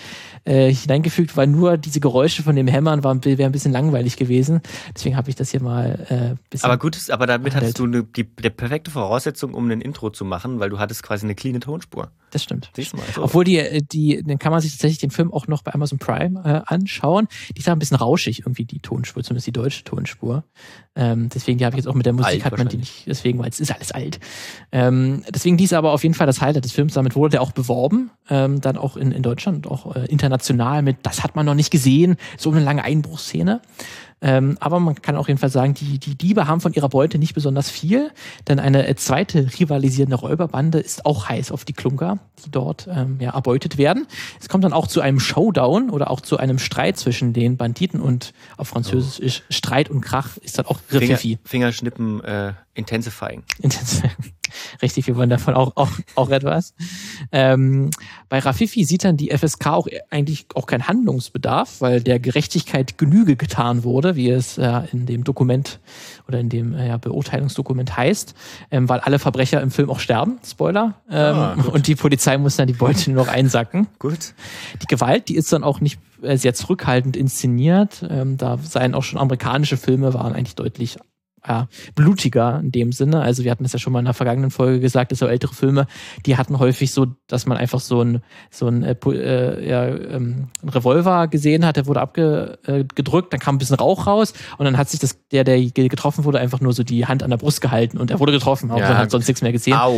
äh, 0.45 0.73
hineingefügt, 0.73 1.37
weil 1.37 1.47
nur 1.47 1.77
diese 1.77 1.99
Geräusche 1.99 2.43
von 2.43 2.55
dem 2.55 2.67
Hämmern 2.67 3.03
waren 3.03 3.23
wäre 3.23 3.45
ein 3.45 3.51
bisschen 3.51 3.71
langweilig 3.71 4.17
gewesen. 4.17 4.61
Deswegen 4.95 5.15
habe 5.15 5.29
ich 5.29 5.35
das 5.35 5.51
hier 5.51 5.61
mal 5.61 6.05
äh, 6.09 6.35
bisschen. 6.49 6.65
Aber 6.65 6.77
gut, 6.77 6.97
aber 7.09 7.27
damit 7.27 7.55
hattest 7.55 7.79
du 7.79 7.85
eine, 7.85 8.03
die, 8.03 8.23
die 8.23 8.49
perfekte 8.49 8.91
Voraussetzung, 8.91 9.53
um 9.53 9.69
ein 9.69 9.81
Intro 9.81 10.09
zu 10.09 10.25
machen, 10.25 10.59
weil 10.59 10.69
du 10.69 10.79
hattest 10.79 11.03
quasi 11.03 11.25
eine 11.25 11.35
cleane 11.35 11.59
Tonspur. 11.59 12.11
Das 12.31 12.43
stimmt. 12.43 12.69
Siehst 12.75 12.93
du 12.93 12.97
mal. 12.97 13.05
So. 13.13 13.23
Obwohl 13.23 13.43
die, 13.43 13.57
äh, 13.57 13.81
die, 13.81 14.23
dann 14.23 14.39
kann 14.39 14.51
man 14.51 14.61
sich 14.61 14.71
tatsächlich 14.71 14.99
den 14.99 15.11
Film 15.11 15.33
auch 15.33 15.47
noch 15.47 15.63
bei 15.63 15.73
Amazon 15.73 15.99
Prime 15.99 16.41
äh, 16.43 16.61
anschauen. 16.73 17.27
Die 17.55 17.59
ist 17.59 17.67
ein 17.67 17.79
bisschen 17.79 17.97
rauschig, 17.97 18.39
irgendwie 18.39 18.65
die 18.65 18.79
Tonspur, 18.79 19.23
zumindest 19.23 19.47
die 19.47 19.51
deutsche 19.51 19.83
Tonspur. 19.83 20.43
Ähm, 20.95 21.29
deswegen, 21.33 21.57
die 21.57 21.65
habe 21.65 21.75
ich 21.75 21.77
jetzt 21.77 21.87
auch 21.87 21.95
mit 21.95 22.05
der 22.05 22.13
Musik, 22.13 22.45
alt, 22.45 22.45
hat 22.45 22.57
man 22.57 22.67
die 22.67 22.77
nicht, 22.77 23.07
deswegen, 23.07 23.39
weil 23.39 23.49
es 23.49 23.59
ist 23.59 23.71
alles 23.71 23.91
alt. 23.91 24.19
Ähm, 24.71 25.23
deswegen, 25.29 25.55
die 25.57 25.63
ist 25.63 25.73
aber 25.73 25.91
auf 25.93 26.03
jeden 26.03 26.15
Fall 26.15 26.27
das 26.27 26.41
Highlight 26.41 26.65
des 26.65 26.71
Films. 26.71 26.93
Damit 26.93 27.15
wurde 27.15 27.31
der 27.31 27.41
auch 27.41 27.51
beworben, 27.51 28.11
ähm, 28.29 28.59
dann 28.61 28.77
auch 28.77 28.97
in, 28.97 29.11
in 29.11 29.23
Deutschland 29.23 29.65
und 29.65 29.71
auch 29.71 29.95
äh, 29.95 30.05
international 30.05 30.28
mit, 30.81 30.97
das 31.03 31.23
hat 31.23 31.35
man 31.35 31.45
noch 31.45 31.55
nicht 31.55 31.71
gesehen, 31.71 32.17
so 32.37 32.51
eine 32.51 32.59
lange 32.59 32.83
Einbruchsszene. 32.83 33.61
Ähm, 34.21 34.57
aber 34.59 34.79
man 34.79 34.95
kann 34.95 35.15
auch 35.15 35.27
jedenfalls 35.27 35.53
sagen, 35.53 35.73
die, 35.73 35.97
die 35.97 36.15
Diebe 36.15 36.47
haben 36.47 36.59
von 36.59 36.73
ihrer 36.73 36.89
Beute 36.89 37.17
nicht 37.17 37.33
besonders 37.33 37.69
viel, 37.69 38.11
denn 38.47 38.59
eine 38.59 38.85
äh, 38.87 38.95
zweite 38.95 39.47
rivalisierende 39.59 40.17
Räuberbande 40.17 40.79
ist 40.79 41.05
auch 41.05 41.29
heiß 41.29 41.51
auf 41.51 41.63
die 41.63 41.73
Klunker, 41.73 42.19
die 42.45 42.51
dort 42.51 42.89
ähm, 42.91 43.17
ja, 43.21 43.31
erbeutet 43.31 43.77
werden. 43.77 44.07
Es 44.39 44.49
kommt 44.49 44.65
dann 44.65 44.73
auch 44.73 44.87
zu 44.87 44.99
einem 44.99 45.19
Showdown 45.19 45.89
oder 45.89 46.11
auch 46.11 46.19
zu 46.19 46.37
einem 46.37 46.59
Streit 46.59 46.97
zwischen 46.97 47.31
den 47.31 47.55
Banditen 47.55 48.01
und 48.01 48.33
auf 48.57 48.67
Französisch 48.67 49.19
ist 49.19 49.43
Streit 49.49 49.89
und 49.89 50.01
Krach 50.01 50.35
ist 50.37 50.57
dann 50.57 50.65
auch 50.65 50.79
Rififi. 50.91 51.15
Finger, 51.15 51.39
Fingerschnippen 51.45 52.21
äh, 52.23 52.53
intensifying. 52.73 53.43
Intensifying. 53.61 54.33
Richtig, 54.81 55.07
wir 55.07 55.15
wollen 55.15 55.29
davon 55.29 55.53
auch, 55.53 55.75
auch, 55.75 55.91
auch 56.15 56.29
etwas. 56.29 56.73
Ähm, 57.31 57.89
bei 58.29 58.39
Rafifi 58.39 58.83
sieht 58.83 59.03
dann 59.03 59.17
die 59.17 59.29
FSK 59.35 59.67
auch 59.67 59.87
eigentlich 60.09 60.45
auch 60.55 60.65
keinen 60.65 60.87
Handlungsbedarf, 60.87 61.81
weil 61.81 62.01
der 62.01 62.19
Gerechtigkeit 62.19 62.97
Genüge 62.97 63.35
getan 63.35 63.83
wurde, 63.83 64.15
wie 64.15 64.29
es 64.29 64.57
äh, 64.57 64.81
in 64.91 65.05
dem 65.05 65.23
Dokument 65.23 65.79
oder 66.27 66.39
in 66.39 66.49
dem 66.49 66.73
äh, 66.75 66.97
Beurteilungsdokument 66.99 67.97
heißt, 67.97 68.35
ähm, 68.71 68.87
weil 68.89 68.99
alle 68.99 69.19
Verbrecher 69.19 69.61
im 69.61 69.71
Film 69.71 69.89
auch 69.89 69.99
sterben, 69.99 70.39
Spoiler. 70.45 70.95
Ähm, 71.09 71.35
ah, 71.35 71.55
und 71.71 71.87
die 71.87 71.95
Polizei 71.95 72.37
muss 72.37 72.55
dann 72.55 72.67
die 72.67 72.73
Beute 72.73 73.11
nur 73.11 73.25
noch 73.25 73.31
einsacken. 73.31 73.87
Gut. 73.97 74.33
Die 74.81 74.87
Gewalt, 74.87 75.29
die 75.29 75.35
ist 75.35 75.51
dann 75.51 75.63
auch 75.63 75.81
nicht 75.81 75.99
äh, 76.21 76.37
sehr 76.37 76.53
zurückhaltend 76.53 77.17
inszeniert. 77.17 78.05
Ähm, 78.09 78.37
da 78.37 78.57
seien 78.57 78.93
auch 78.93 79.03
schon 79.03 79.19
amerikanische 79.19 79.77
Filme, 79.77 80.13
waren 80.13 80.33
eigentlich 80.33 80.55
deutlich 80.55 80.97
ja, 81.47 81.67
blutiger 81.95 82.59
in 82.59 82.71
dem 82.71 82.91
Sinne. 82.91 83.21
Also 83.21 83.43
wir 83.43 83.51
hatten 83.51 83.63
das 83.63 83.73
ja 83.73 83.79
schon 83.79 83.93
mal 83.93 83.99
in 83.99 84.05
der 84.05 84.13
vergangenen 84.13 84.51
Folge 84.51 84.79
gesagt, 84.79 85.11
dass 85.11 85.19
so 85.19 85.27
ältere 85.27 85.53
Filme, 85.53 85.87
die 86.25 86.37
hatten 86.37 86.59
häufig 86.59 86.91
so, 86.91 87.07
dass 87.27 87.45
man 87.45 87.57
einfach 87.57 87.79
so 87.79 88.01
ein 88.01 88.21
so 88.49 88.67
ein, 88.67 88.83
äh, 88.83 88.95
äh 89.05 89.69
ja, 89.69 89.87
ähm, 89.87 90.49
Revolver 90.65 91.27
gesehen 91.27 91.65
hat, 91.65 91.77
der 91.77 91.85
wurde 91.85 92.01
abgedrückt, 92.01 93.27
äh, 93.27 93.29
dann 93.31 93.39
kam 93.39 93.55
ein 93.55 93.57
bisschen 93.57 93.77
Rauch 93.77 94.07
raus 94.07 94.33
und 94.57 94.65
dann 94.65 94.77
hat 94.77 94.89
sich 94.89 94.99
das 94.99 95.17
der 95.31 95.43
der 95.43 95.59
getroffen 95.59 96.23
wurde 96.23 96.39
einfach 96.39 96.61
nur 96.61 96.73
so 96.73 96.83
die 96.83 97.05
Hand 97.05 97.23
an 97.23 97.29
der 97.29 97.37
Brust 97.37 97.61
gehalten 97.61 97.97
und 97.97 98.11
er 98.11 98.19
wurde 98.19 98.31
getroffen, 98.31 98.71
aber 98.71 98.81
ja. 98.81 98.97
hat 98.97 99.11
sonst 99.11 99.27
nichts 99.27 99.41
mehr 99.41 99.51
gesehen. 99.51 99.73
Au. 99.73 99.93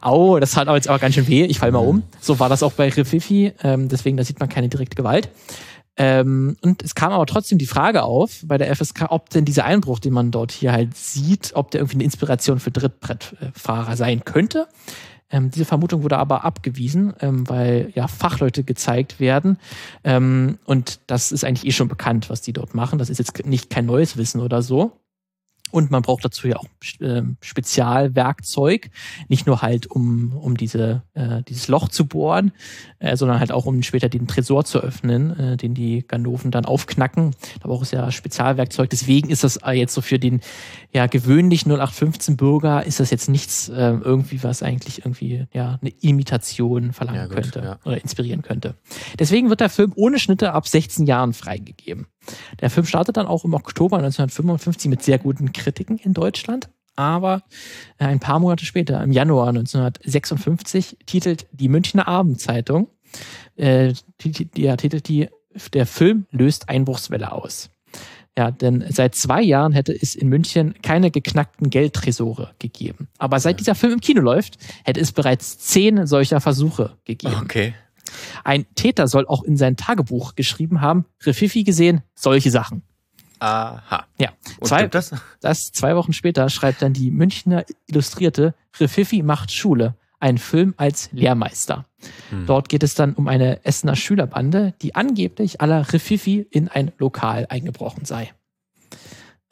Au, 0.00 0.38
das 0.38 0.56
hat 0.56 0.68
aber 0.68 0.76
jetzt 0.76 0.88
aber 0.88 0.98
ganz 0.98 1.14
schön 1.14 1.28
weh. 1.28 1.44
Ich 1.44 1.58
fall 1.58 1.72
mal 1.72 1.78
um. 1.78 2.02
So 2.20 2.38
war 2.38 2.48
das 2.48 2.62
auch 2.62 2.72
bei 2.72 2.88
Rififi, 2.88 3.52
ähm, 3.62 3.88
deswegen 3.88 4.16
da 4.16 4.24
sieht 4.24 4.40
man 4.40 4.48
keine 4.48 4.68
direkte 4.68 4.96
Gewalt. 4.96 5.28
Ähm, 5.96 6.56
und 6.60 6.82
es 6.82 6.94
kam 6.94 7.12
aber 7.12 7.26
trotzdem 7.26 7.58
die 7.58 7.66
Frage 7.66 8.02
auf 8.02 8.42
bei 8.44 8.58
der 8.58 8.74
FSK, 8.74 9.06
ob 9.08 9.30
denn 9.30 9.44
dieser 9.44 9.64
Einbruch, 9.64 9.98
den 9.98 10.12
man 10.12 10.30
dort 10.30 10.52
hier 10.52 10.72
halt 10.72 10.96
sieht, 10.96 11.52
ob 11.54 11.70
der 11.70 11.80
irgendwie 11.80 11.96
eine 11.96 12.04
Inspiration 12.04 12.60
für 12.60 12.70
Drittbrettfahrer 12.70 13.96
sein 13.96 14.24
könnte. 14.24 14.68
Ähm, 15.30 15.50
diese 15.50 15.64
Vermutung 15.64 16.02
wurde 16.02 16.18
aber 16.18 16.44
abgewiesen, 16.44 17.12
ähm, 17.20 17.48
weil 17.48 17.90
ja 17.94 18.06
Fachleute 18.08 18.62
gezeigt 18.62 19.18
werden. 19.18 19.58
Ähm, 20.04 20.58
und 20.66 21.00
das 21.08 21.32
ist 21.32 21.44
eigentlich 21.44 21.66
eh 21.66 21.72
schon 21.72 21.88
bekannt, 21.88 22.30
was 22.30 22.42
die 22.42 22.52
dort 22.52 22.74
machen. 22.74 22.98
Das 22.98 23.10
ist 23.10 23.18
jetzt 23.18 23.44
nicht 23.46 23.70
kein 23.70 23.86
neues 23.86 24.16
Wissen 24.16 24.40
oder 24.40 24.62
so. 24.62 24.92
Und 25.76 25.90
man 25.90 26.00
braucht 26.00 26.24
dazu 26.24 26.48
ja 26.48 26.56
auch 26.56 26.64
äh, 27.00 27.20
Spezialwerkzeug, 27.42 28.88
nicht 29.28 29.46
nur 29.46 29.60
halt 29.60 29.86
um, 29.86 30.32
um 30.32 30.56
diese, 30.56 31.02
äh, 31.12 31.42
dieses 31.42 31.68
Loch 31.68 31.90
zu 31.90 32.06
bohren, 32.06 32.52
äh, 32.98 33.14
sondern 33.14 33.40
halt 33.40 33.52
auch 33.52 33.66
um 33.66 33.82
später 33.82 34.08
den 34.08 34.26
Tresor 34.26 34.64
zu 34.64 34.80
öffnen, 34.80 35.38
äh, 35.38 35.56
den 35.58 35.74
die 35.74 36.02
Ganoven 36.08 36.50
dann 36.50 36.64
aufknacken. 36.64 37.32
Da 37.60 37.68
braucht 37.68 37.82
es 37.82 37.90
ja 37.90 38.10
Spezialwerkzeug. 38.10 38.88
Deswegen 38.88 39.28
ist 39.28 39.44
das 39.44 39.58
äh, 39.58 39.72
jetzt 39.72 39.92
so 39.92 40.00
für 40.00 40.18
den 40.18 40.40
ja 40.94 41.08
gewöhnlichen 41.08 41.70
0815 41.70 42.38
Bürger 42.38 42.86
ist 42.86 42.98
das 42.98 43.10
jetzt 43.10 43.28
nichts 43.28 43.68
äh, 43.68 43.74
irgendwie, 43.74 44.42
was 44.42 44.62
eigentlich 44.62 45.04
irgendwie 45.04 45.44
ja 45.52 45.78
eine 45.82 45.90
Imitation 46.00 46.94
verlangen 46.94 47.20
ja, 47.20 47.26
gut, 47.26 47.34
könnte 47.34 47.60
ja. 47.62 47.78
oder 47.84 48.00
inspirieren 48.00 48.40
könnte. 48.40 48.76
Deswegen 49.18 49.50
wird 49.50 49.60
der 49.60 49.68
Film 49.68 49.92
ohne 49.94 50.18
Schnitte 50.18 50.54
ab 50.54 50.66
16 50.66 51.04
Jahren 51.06 51.34
freigegeben. 51.34 52.06
Der 52.60 52.70
Film 52.70 52.86
startet 52.86 53.16
dann 53.16 53.26
auch 53.26 53.44
im 53.44 53.54
Oktober 53.54 53.98
1955 53.98 54.90
mit 54.90 55.02
sehr 55.02 55.18
guten 55.18 55.52
Kritiken 55.52 55.98
in 55.98 56.14
Deutschland. 56.14 56.68
Aber 56.96 57.42
äh, 57.98 58.06
ein 58.06 58.20
paar 58.20 58.40
Monate 58.40 58.64
später, 58.64 59.02
im 59.02 59.12
Januar 59.12 59.48
1956, 59.48 60.96
titelt 61.06 61.46
die 61.52 61.68
Münchner 61.68 62.08
Abendzeitung, 62.08 62.88
äh, 63.56 63.92
die, 64.22 64.32
die, 64.32 64.62
ja, 64.62 64.76
titelt 64.76 65.08
die, 65.08 65.28
der 65.74 65.86
Film 65.86 66.26
löst 66.30 66.68
Einbruchswelle 66.68 67.32
aus. 67.32 67.70
Ja, 68.38 68.50
denn 68.50 68.84
seit 68.90 69.14
zwei 69.14 69.40
Jahren 69.40 69.72
hätte 69.72 69.92
es 69.94 70.14
in 70.14 70.28
München 70.28 70.74
keine 70.82 71.10
geknackten 71.10 71.70
Geldtresore 71.70 72.50
gegeben. 72.58 73.08
Aber 73.16 73.40
seit 73.40 73.60
dieser 73.60 73.74
Film 73.74 73.94
im 73.94 74.00
Kino 74.00 74.20
läuft, 74.20 74.58
hätte 74.84 75.00
es 75.00 75.12
bereits 75.12 75.58
zehn 75.58 76.06
solcher 76.06 76.42
Versuche 76.42 76.98
gegeben. 77.04 77.36
Okay. 77.42 77.74
Ein 78.44 78.66
Täter 78.74 79.08
soll 79.08 79.26
auch 79.26 79.42
in 79.42 79.56
sein 79.56 79.76
Tagebuch 79.76 80.34
geschrieben 80.34 80.80
haben, 80.80 81.06
Refifi 81.22 81.64
gesehen, 81.64 82.02
solche 82.14 82.50
Sachen. 82.50 82.82
Aha. 83.38 84.06
Ja. 84.18 84.30
Und 84.60 84.68
zwei, 84.68 84.86
das? 84.86 85.14
das? 85.40 85.72
Zwei 85.72 85.94
Wochen 85.96 86.12
später 86.12 86.48
schreibt 86.48 86.82
dann 86.82 86.92
die 86.92 87.10
Münchner 87.10 87.64
Illustrierte, 87.86 88.54
Refifi 88.78 89.22
macht 89.22 89.52
Schule. 89.52 89.94
Ein 90.18 90.38
Film 90.38 90.72
als 90.78 91.10
Lehrmeister. 91.12 91.84
Hm. 92.30 92.46
Dort 92.46 92.70
geht 92.70 92.82
es 92.82 92.94
dann 92.94 93.12
um 93.12 93.28
eine 93.28 93.64
Essener 93.66 93.96
Schülerbande, 93.96 94.72
die 94.80 94.94
angeblich 94.94 95.60
aller 95.60 95.92
Refifi 95.92 96.46
in 96.50 96.68
ein 96.68 96.92
Lokal 96.96 97.46
eingebrochen 97.50 98.06
sei. 98.06 98.32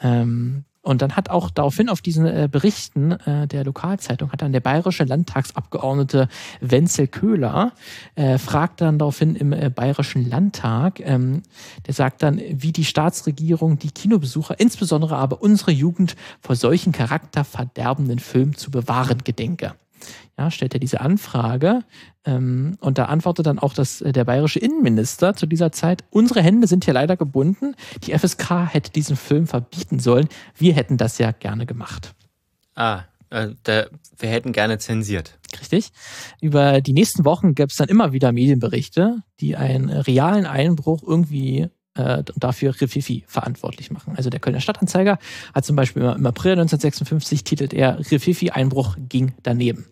Ähm, 0.00 0.64
und 0.84 1.02
dann 1.02 1.16
hat 1.16 1.30
auch 1.30 1.50
daraufhin 1.50 1.88
auf 1.88 2.02
diesen 2.02 2.26
äh, 2.26 2.48
Berichten 2.50 3.12
äh, 3.12 3.48
der 3.48 3.64
Lokalzeitung 3.64 4.30
hat 4.30 4.42
dann 4.42 4.52
der 4.52 4.60
bayerische 4.60 5.04
Landtagsabgeordnete 5.04 6.28
Wenzel 6.60 7.08
Köhler 7.08 7.72
äh, 8.14 8.38
fragt 8.38 8.82
dann 8.82 8.98
daraufhin 8.98 9.34
im 9.34 9.52
äh, 9.52 9.70
bayerischen 9.70 10.28
Landtag, 10.28 11.00
ähm, 11.00 11.42
der 11.86 11.94
sagt 11.94 12.22
dann, 12.22 12.40
wie 12.50 12.72
die 12.72 12.84
Staatsregierung 12.84 13.78
die 13.78 13.90
Kinobesucher, 13.90 14.60
insbesondere 14.60 15.16
aber 15.16 15.42
unsere 15.42 15.72
Jugend 15.72 16.16
vor 16.40 16.54
solchen 16.54 16.92
charakterverderbenden 16.92 18.18
Filmen 18.18 18.54
zu 18.54 18.70
bewahren 18.70 19.24
gedenke 19.24 19.74
ja, 20.38 20.50
stellt 20.50 20.75
er 20.75 20.80
diese 20.80 21.00
Anfrage 21.00 21.80
ähm, 22.25 22.76
und 22.80 22.99
da 22.99 23.06
antwortet 23.06 23.46
dann 23.46 23.58
auch 23.58 23.75
das, 23.75 24.00
äh, 24.00 24.12
der 24.12 24.25
bayerische 24.25 24.58
Innenminister 24.58 25.34
zu 25.34 25.46
dieser 25.46 25.73
Zeit, 25.73 26.04
unsere 26.11 26.42
Hände 26.42 26.66
sind 26.66 26.84
hier 26.84 26.94
leider 26.94 27.16
gebunden, 27.16 27.75
die 28.04 28.16
FSK 28.16 28.66
hätte 28.73 28.90
diesen 28.92 29.16
Film 29.16 29.46
verbieten 29.46 29.99
sollen, 29.99 30.28
wir 30.56 30.75
hätten 30.75 30.96
das 30.96 31.18
ja 31.18 31.32
gerne 31.32 31.66
gemacht. 31.66 32.14
Ah, 32.75 33.02
äh, 33.30 33.49
da, 33.64 33.87
wir 34.18 34.28
hätten 34.28 34.52
gerne 34.52 34.78
zensiert. 34.78 35.38
Richtig. 35.61 35.90
Über 36.40 36.80
die 36.80 36.92
nächsten 36.92 37.25
Wochen 37.25 37.54
gab 37.54 37.70
es 37.70 37.76
dann 37.76 37.88
immer 37.88 38.12
wieder 38.12 38.32
Medienberichte, 38.32 39.18
die 39.40 39.56
einen 39.56 39.88
realen 39.88 40.46
Einbruch 40.46 41.02
irgendwie 41.06 41.68
äh, 41.94 42.25
dafür 42.37 42.75
Rififi 42.80 43.25
verantwortlich 43.26 43.90
machen. 43.90 44.14
Also 44.16 44.30
der 44.30 44.40
Kölner 44.40 44.61
Stadtanzeiger 44.61 45.18
hat 45.54 45.64
zum 45.64 45.76
Beispiel 45.76 46.02
im 46.02 46.26
April 46.26 46.52
1956 46.52 47.44
titelt 47.44 47.73
er 47.73 47.99
Rififi 48.11 48.50
Einbruch 48.50 48.96
ging 49.08 49.34
daneben. 49.42 49.87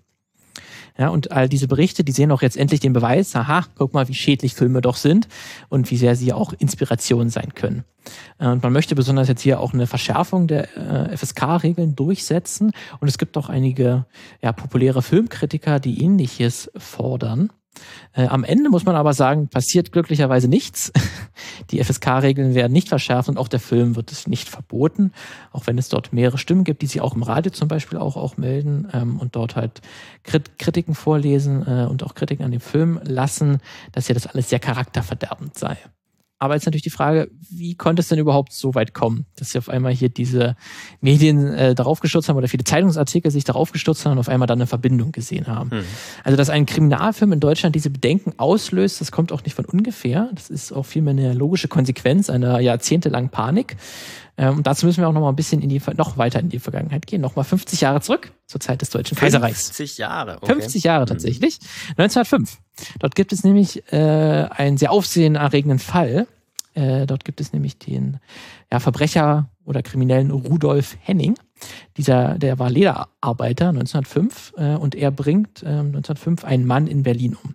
Ja, 0.99 1.09
und 1.09 1.33
all 1.33 1.49
diese 1.49 1.69
Berichte, 1.69 2.05
die 2.05 2.13
sehen 2.13 2.31
auch 2.31 2.43
jetzt 2.43 2.57
endlich 2.57 2.81
den 2.81 2.93
Beweis, 2.93 3.35
aha, 3.35 3.65
guck 3.77 3.95
mal, 3.95 4.09
wie 4.09 4.15
schädlich 4.15 4.55
Filme 4.55 4.81
doch 4.81 4.97
sind 4.97 5.29
und 5.69 5.91
wie 5.91 5.97
sehr 5.97 6.17
sie 6.17 6.33
auch 6.33 6.53
Inspiration 6.53 7.31
sein 7.31 7.55
können. 7.55 7.85
Äh, 8.39 8.49
und 8.49 8.63
man 8.63 8.73
möchte 8.73 8.95
besonders 8.95 9.29
jetzt 9.29 9.43
hier 9.43 9.61
auch 9.61 9.73
eine 9.73 9.87
Verschärfung 9.87 10.47
der 10.47 10.77
äh, 10.77 11.17
FSK-Regeln 11.17 11.97
durchsetzen. 11.97 12.73
Und 13.01 13.09
es 13.09 13.19
gibt 13.19 13.37
auch 13.37 13.49
einige 13.49 14.07
ja, 14.43 14.53
populäre 14.53 15.03
Filmkritiker, 15.03 15.81
die 15.81 16.03
ähnliches 16.03 16.71
fordern. 16.77 17.51
Äh, 18.15 18.27
am 18.27 18.45
Ende 18.45 18.71
muss 18.71 18.85
man 18.85 18.97
aber 18.97 19.13
sagen, 19.13 19.49
passiert 19.49 19.93
glücklicherweise 19.93 20.49
nichts. 20.49 20.93
Die 21.71 21.83
FSK-Regeln 21.83 22.55
werden 22.55 22.73
nicht 22.73 22.89
verschärft 22.89 23.29
und 23.29 23.39
auch 23.39 23.49
der 23.49 23.61
Film 23.61 23.97
wird 23.97 24.13
es 24.13 24.27
nicht 24.27 24.49
verboten, 24.49 25.13
auch 25.53 25.67
wenn 25.67 25.79
es 25.79 25.89
dort 25.89 26.13
mehrere 26.13 26.39
Stimmen 26.39 26.65
gibt, 26.65 26.83
die 26.83 26.87
sich 26.87 27.01
auch 27.01 27.15
im 27.15 27.23
Radio 27.23 27.53
zum 27.53 27.69
Beispiel 27.69 27.99
auch, 27.99 28.17
auch 28.17 28.37
melden 28.37 28.89
ähm, 28.93 29.19
und 29.19 29.37
dort 29.37 29.57
halt 29.57 29.81
Krit 30.23 30.59
Kritiken 30.59 30.95
vorlesen 30.95 31.67
äh, 31.67 31.87
und 31.89 32.03
auch 32.03 32.15
Kritiken 32.15 32.45
an 32.45 32.51
dem 32.51 32.61
Film 32.61 33.01
lassen, 33.05 33.59
dass 33.93 34.09
ja 34.09 34.15
das 34.15 34.27
alles 34.27 34.51
sehr 34.51 34.61
charakterverderbend 34.61 35.57
sei. 35.59 35.77
Aber 36.43 36.55
jetzt 36.55 36.67
natürlich 36.67 36.83
die 36.83 36.91
Frage, 36.91 37.31
wie 37.51 37.77
konnte 37.77 38.01
es 38.01 38.09
denn 38.09 38.19
überhaupt 38.19 38.53
so 38.53 38.75
weit 38.75 38.95
kommen, 38.95 39.27
dass 39.37 39.53
sie 39.53 39.59
auf 39.59 39.69
einmal 39.69 39.93
hier 39.93 40.09
diese 40.09 40.57
Medien 41.01 41.55
äh, 41.55 41.77
darauf 41.77 42.01
gestürzt 42.01 42.29
haben 42.29 42.37
oder 42.37 42.49
viele 42.49 42.65
Zeitungsartikel 42.65 43.31
sich 43.31 43.45
darauf 43.45 43.71
gestürzt 43.71 44.05
haben 44.05 44.15
und 44.15 44.19
auf 44.19 44.29
einmal 44.29 44.49
dann 44.49 44.59
eine 44.59 44.67
Verbindung 44.67 45.13
gesehen 45.13 45.47
haben. 45.47 45.71
Mhm. 45.71 45.85
Also, 46.25 46.37
dass 46.37 46.51
ein 46.51 46.67
Kriminalfilm 46.67 47.33
in 47.33 47.39
Deutschland 47.39 47.77
diese 47.77 47.91
Bedenken 47.91 48.33
auslöst, 48.39 49.01
das 49.01 49.13
kommt 49.13 49.31
auch 49.31 49.45
nicht 49.45 49.55
von 49.55 49.67
ungefähr. 49.67 50.31
Das 50.35 50.51
ist 50.51 50.73
auch 50.73 50.85
vielmehr 50.85 51.13
eine 51.13 51.33
logische 51.33 51.69
Konsequenz 51.69 52.29
einer 52.29 52.59
jahrzehntelangen 52.59 53.31
Panik. 53.31 53.77
Ähm, 54.37 54.59
und 54.59 54.67
dazu 54.67 54.87
müssen 54.87 55.01
wir 55.01 55.09
auch 55.09 55.13
noch 55.13 55.21
mal 55.21 55.29
ein 55.29 55.37
bisschen 55.37 55.61
in 55.61 55.69
die, 55.69 55.81
noch 55.97 56.17
weiter 56.17 56.41
in 56.41 56.49
die 56.49 56.59
Vergangenheit 56.59 57.07
gehen. 57.07 57.21
Noch 57.21 57.37
mal 57.37 57.45
50 57.45 57.81
Jahre 57.81 58.01
zurück 58.01 58.33
zur 58.47 58.61
Zeit 58.61 58.81
des 58.81 58.91
Deutschen 58.91 59.17
50 59.17 59.21
Kaiserreichs. 59.21 59.67
50 59.67 59.99
Jahre, 59.99 60.37
okay. 60.41 60.55
50 60.55 60.85
Jahre 60.85 61.03
mhm. 61.03 61.09
tatsächlich. 61.09 61.59
1905. 61.97 62.59
Dort 62.99 63.15
gibt 63.15 63.33
es 63.33 63.45
nämlich 63.45 63.83
äh, 63.93 63.97
einen 63.97 64.79
sehr 64.79 64.91
aufsehenerregenden 64.93 65.79
Fall. 65.79 66.27
Äh, 66.75 67.07
dort 67.07 67.25
gibt 67.25 67.41
es 67.41 67.53
nämlich 67.53 67.79
den 67.79 68.19
ja, 68.71 68.81
Verbrecher 68.81 69.51
oder 69.65 69.83
Kriminellen 69.83 70.31
Rudolf 70.31 70.97
Henning. 71.01 71.35
Dieser, 71.97 72.39
der 72.39 72.59
war 72.59 72.71
Lederarbeiter 72.71 73.69
1905 73.69 74.55
äh, 74.57 74.75
und 74.77 74.95
er 74.95 75.11
bringt 75.11 75.63
äh, 75.63 75.67
1905 75.67 76.45
einen 76.45 76.67
Mann 76.67 76.87
in 76.87 77.03
Berlin 77.03 77.37
um. 77.43 77.55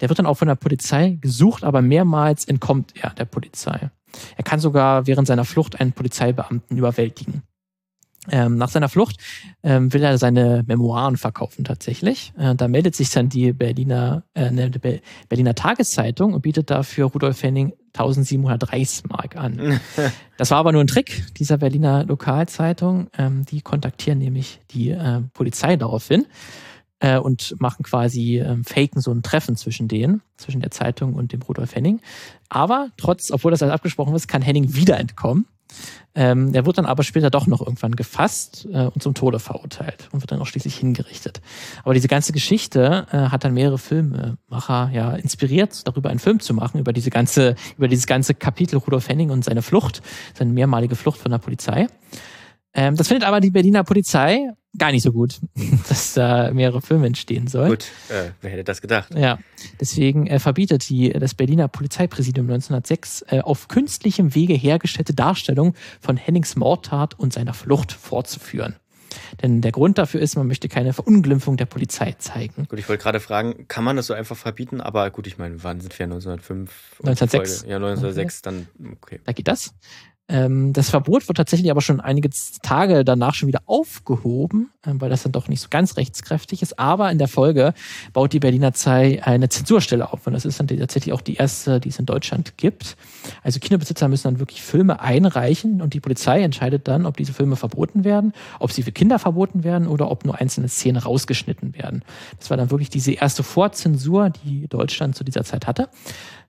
Der 0.00 0.08
wird 0.08 0.18
dann 0.18 0.26
auch 0.26 0.34
von 0.34 0.48
der 0.48 0.56
Polizei 0.56 1.16
gesucht, 1.20 1.62
aber 1.62 1.80
mehrmals 1.80 2.44
entkommt 2.44 2.94
er 3.00 3.10
der 3.10 3.24
Polizei. 3.24 3.90
Er 4.36 4.44
kann 4.44 4.60
sogar 4.60 5.06
während 5.06 5.26
seiner 5.26 5.44
Flucht 5.44 5.80
einen 5.80 5.92
Polizeibeamten 5.92 6.76
überwältigen. 6.76 7.42
Ähm, 8.30 8.56
nach 8.56 8.68
seiner 8.68 8.88
Flucht 8.88 9.16
ähm, 9.64 9.92
will 9.92 10.02
er 10.04 10.16
seine 10.16 10.62
Memoiren 10.64 11.16
verkaufen 11.16 11.64
tatsächlich. 11.64 12.32
Äh, 12.38 12.54
da 12.54 12.68
meldet 12.68 12.94
sich 12.94 13.10
dann 13.10 13.28
die 13.28 13.52
Berliner, 13.52 14.22
äh, 14.34 14.52
ne, 14.52 14.70
Berliner 15.28 15.56
Tageszeitung 15.56 16.32
und 16.32 16.42
bietet 16.42 16.70
dafür 16.70 17.06
Rudolf 17.06 17.42
Henning 17.42 17.72
1700 17.94 18.72
Reichsmark 18.72 19.36
an. 19.36 19.80
Das 20.38 20.50
war 20.50 20.58
aber 20.58 20.72
nur 20.72 20.80
ein 20.82 20.88
Trick 20.88 21.22
dieser 21.36 21.58
Berliner 21.58 22.04
Lokalzeitung. 22.04 23.08
Ähm, 23.16 23.44
die 23.44 23.60
kontaktieren 23.60 24.18
nämlich 24.18 24.60
die 24.72 24.90
äh, 24.90 25.20
Polizei 25.34 25.76
daraufhin 25.76 26.26
äh, 27.02 27.18
und 27.18 27.60
machen 27.60 27.82
quasi, 27.82 28.38
ähm, 28.38 28.64
faken 28.64 29.02
so 29.02 29.10
ein 29.10 29.22
Treffen 29.22 29.56
zwischen 29.56 29.88
denen, 29.88 30.22
zwischen 30.36 30.60
der 30.60 30.70
Zeitung 30.70 31.14
und 31.14 31.32
dem 31.32 31.42
Rudolf 31.42 31.74
Henning. 31.74 32.00
Aber 32.48 32.88
trotz, 32.96 33.30
obwohl 33.30 33.50
das 33.50 33.62
alles 33.62 33.74
abgesprochen 33.74 34.14
ist, 34.14 34.28
kann 34.28 34.40
Henning 34.40 34.74
wieder 34.74 34.98
entkommen. 34.98 35.46
Ähm, 36.14 36.52
der 36.52 36.66
wird 36.66 36.76
dann 36.76 36.84
aber 36.84 37.02
später 37.02 37.30
doch 37.30 37.46
noch 37.46 37.62
irgendwann 37.62 37.96
gefasst 37.96 38.68
äh, 38.70 38.84
und 38.84 39.02
zum 39.02 39.14
Tode 39.14 39.38
verurteilt 39.38 40.10
und 40.12 40.20
wird 40.20 40.30
dann 40.30 40.40
auch 40.40 40.46
schließlich 40.46 40.76
hingerichtet. 40.76 41.40
Aber 41.82 41.94
diese 41.94 42.08
ganze 42.08 42.32
Geschichte 42.32 43.06
äh, 43.10 43.16
hat 43.16 43.44
dann 43.44 43.54
mehrere 43.54 43.78
Filmemacher 43.78 44.90
ja 44.92 45.14
inspiriert, 45.14 45.86
darüber 45.88 46.10
einen 46.10 46.18
Film 46.18 46.40
zu 46.40 46.52
machen, 46.52 46.78
über 46.78 46.92
diese 46.92 47.08
ganze, 47.08 47.56
über 47.78 47.88
dieses 47.88 48.06
ganze 48.06 48.34
Kapitel 48.34 48.76
Rudolf 48.76 49.08
Henning 49.08 49.30
und 49.30 49.44
seine 49.44 49.62
Flucht, 49.62 50.02
seine 50.34 50.52
mehrmalige 50.52 50.94
Flucht 50.94 51.18
von 51.18 51.30
der 51.30 51.38
Polizei. 51.38 51.88
Ähm, 52.74 52.96
das 52.96 53.08
findet 53.08 53.26
aber 53.26 53.40
die 53.40 53.50
Berliner 53.50 53.84
Polizei 53.84 54.50
gar 54.78 54.90
nicht 54.90 55.02
so 55.02 55.12
gut, 55.12 55.40
dass 55.88 56.14
da 56.14 56.50
mehrere 56.52 56.80
Filme 56.80 57.06
entstehen 57.06 57.46
sollen. 57.46 57.70
Gut, 57.70 57.84
äh, 58.08 58.30
wer 58.40 58.50
hätte 58.50 58.64
das 58.64 58.80
gedacht? 58.80 59.14
Ja, 59.14 59.38
deswegen 59.80 60.26
äh, 60.26 60.38
verbietet 60.38 60.88
die, 60.88 61.10
das 61.10 61.34
Berliner 61.34 61.68
Polizeipräsidium 61.68 62.46
1906 62.46 63.24
äh, 63.28 63.40
auf 63.40 63.68
künstlichem 63.68 64.34
Wege 64.34 64.54
hergestellte 64.54 65.14
Darstellung 65.14 65.74
von 66.00 66.16
Hennings 66.16 66.56
Mordtat 66.56 67.18
und 67.18 67.32
seiner 67.32 67.54
Flucht 67.54 67.92
fortzuführen. 67.92 68.76
Denn 69.42 69.60
der 69.60 69.72
Grund 69.72 69.98
dafür 69.98 70.20
ist, 70.20 70.36
man 70.36 70.46
möchte 70.46 70.68
keine 70.68 70.94
Verunglimpfung 70.94 71.58
der 71.58 71.66
Polizei 71.66 72.12
zeigen. 72.12 72.66
Gut, 72.68 72.78
ich 72.78 72.88
wollte 72.88 73.02
gerade 73.02 73.20
fragen, 73.20 73.66
kann 73.68 73.84
man 73.84 73.96
das 73.96 74.06
so 74.06 74.14
einfach 74.14 74.36
verbieten? 74.36 74.80
Aber 74.80 75.10
gut, 75.10 75.26
ich 75.26 75.36
meine, 75.36 75.62
wann 75.62 75.80
sind 75.80 75.98
wir? 75.98 76.04
1905? 76.04 76.70
1906. 77.00 77.64
Ja, 77.68 77.76
1906, 77.76 78.42
dann 78.42 78.68
okay. 79.02 79.20
Da 79.24 79.32
geht 79.32 79.48
das. 79.48 79.74
Ähm, 80.32 80.72
das 80.72 80.88
Verbot 80.88 81.28
wird 81.28 81.36
tatsächlich 81.36 81.70
aber 81.70 81.82
schon 81.82 82.00
einige 82.00 82.30
Tage 82.62 83.04
danach 83.04 83.34
schon 83.34 83.48
wieder 83.48 83.60
aufgehoben, 83.66 84.70
äh, 84.86 84.92
weil 84.94 85.10
das 85.10 85.24
dann 85.24 85.32
doch 85.32 85.46
nicht 85.46 85.60
so 85.60 85.68
ganz 85.68 85.98
rechtskräftig 85.98 86.62
ist. 86.62 86.78
Aber 86.78 87.12
in 87.12 87.18
der 87.18 87.28
Folge 87.28 87.74
baut 88.14 88.32
die 88.32 88.40
Berliner 88.40 88.72
Zeit 88.72 89.26
eine 89.26 89.50
Zensurstelle 89.50 90.10
auf. 90.10 90.26
Und 90.26 90.32
das 90.32 90.46
ist 90.46 90.58
dann 90.58 90.66
tatsächlich 90.66 91.12
auch 91.12 91.20
die 91.20 91.34
erste, 91.34 91.80
die 91.80 91.90
es 91.90 91.98
in 91.98 92.06
Deutschland 92.06 92.56
gibt. 92.56 92.96
Also 93.42 93.60
Kinobesitzer 93.60 94.08
müssen 94.08 94.24
dann 94.24 94.38
wirklich 94.38 94.62
Filme 94.62 95.00
einreichen 95.00 95.82
und 95.82 95.92
die 95.92 96.00
Polizei 96.00 96.42
entscheidet 96.42 96.88
dann, 96.88 97.04
ob 97.04 97.18
diese 97.18 97.34
Filme 97.34 97.56
verboten 97.56 98.04
werden, 98.04 98.32
ob 98.58 98.72
sie 98.72 98.82
für 98.82 98.92
Kinder 98.92 99.18
verboten 99.18 99.64
werden 99.64 99.86
oder 99.86 100.10
ob 100.10 100.24
nur 100.24 100.40
einzelne 100.40 100.68
Szenen 100.68 100.96
rausgeschnitten 101.02 101.74
werden. 101.76 102.02
Das 102.38 102.48
war 102.48 102.56
dann 102.56 102.70
wirklich 102.70 102.88
diese 102.88 103.12
erste 103.12 103.42
Vorzensur, 103.42 104.30
die 104.30 104.66
Deutschland 104.66 105.14
zu 105.14 105.24
dieser 105.24 105.44
Zeit 105.44 105.66
hatte. 105.66 105.90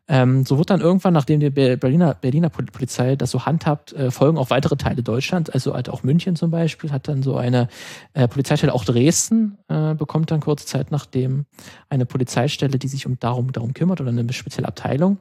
Ähm, 0.10 0.45
so 0.45 0.57
wird 0.57 0.69
dann 0.69 0.81
irgendwann, 0.81 1.13
nachdem 1.13 1.39
die 1.39 1.50
Berliner, 1.50 2.13
Berliner 2.15 2.50
Polizei 2.50 3.15
das 3.15 3.31
so 3.31 3.45
handhabt, 3.45 3.93
äh, 3.93 4.12
folgen 4.12 4.38
auch 4.38 4.50
weitere 4.50 4.75
Teile 4.75 5.01
Deutschlands, 5.01 5.50
also 5.50 5.74
halt 5.74 5.88
auch 5.89 6.03
München 6.03 6.36
zum 6.36 6.51
Beispiel, 6.51 6.91
hat 6.91 7.07
dann 7.07 7.24
so 7.24 7.38
eine 7.38 7.69
äh, 8.13 8.27
Polizeistelle, 8.27 8.74
auch 8.74 8.83
Dresden 8.83 9.57
äh, 9.69 9.95
bekommt 9.95 10.29
dann 10.31 10.41
kurze 10.41 10.65
Zeit 10.65 10.91
nachdem 10.91 11.45
eine 11.89 12.05
Polizeistelle, 12.05 12.77
die 12.77 12.89
sich 12.89 13.05
um 13.05 13.17
darum, 13.17 13.53
darum 13.53 13.74
kümmert 13.74 14.01
oder 14.01 14.10
eine 14.10 14.31
spezielle 14.33 14.67
Abteilung. 14.67 15.19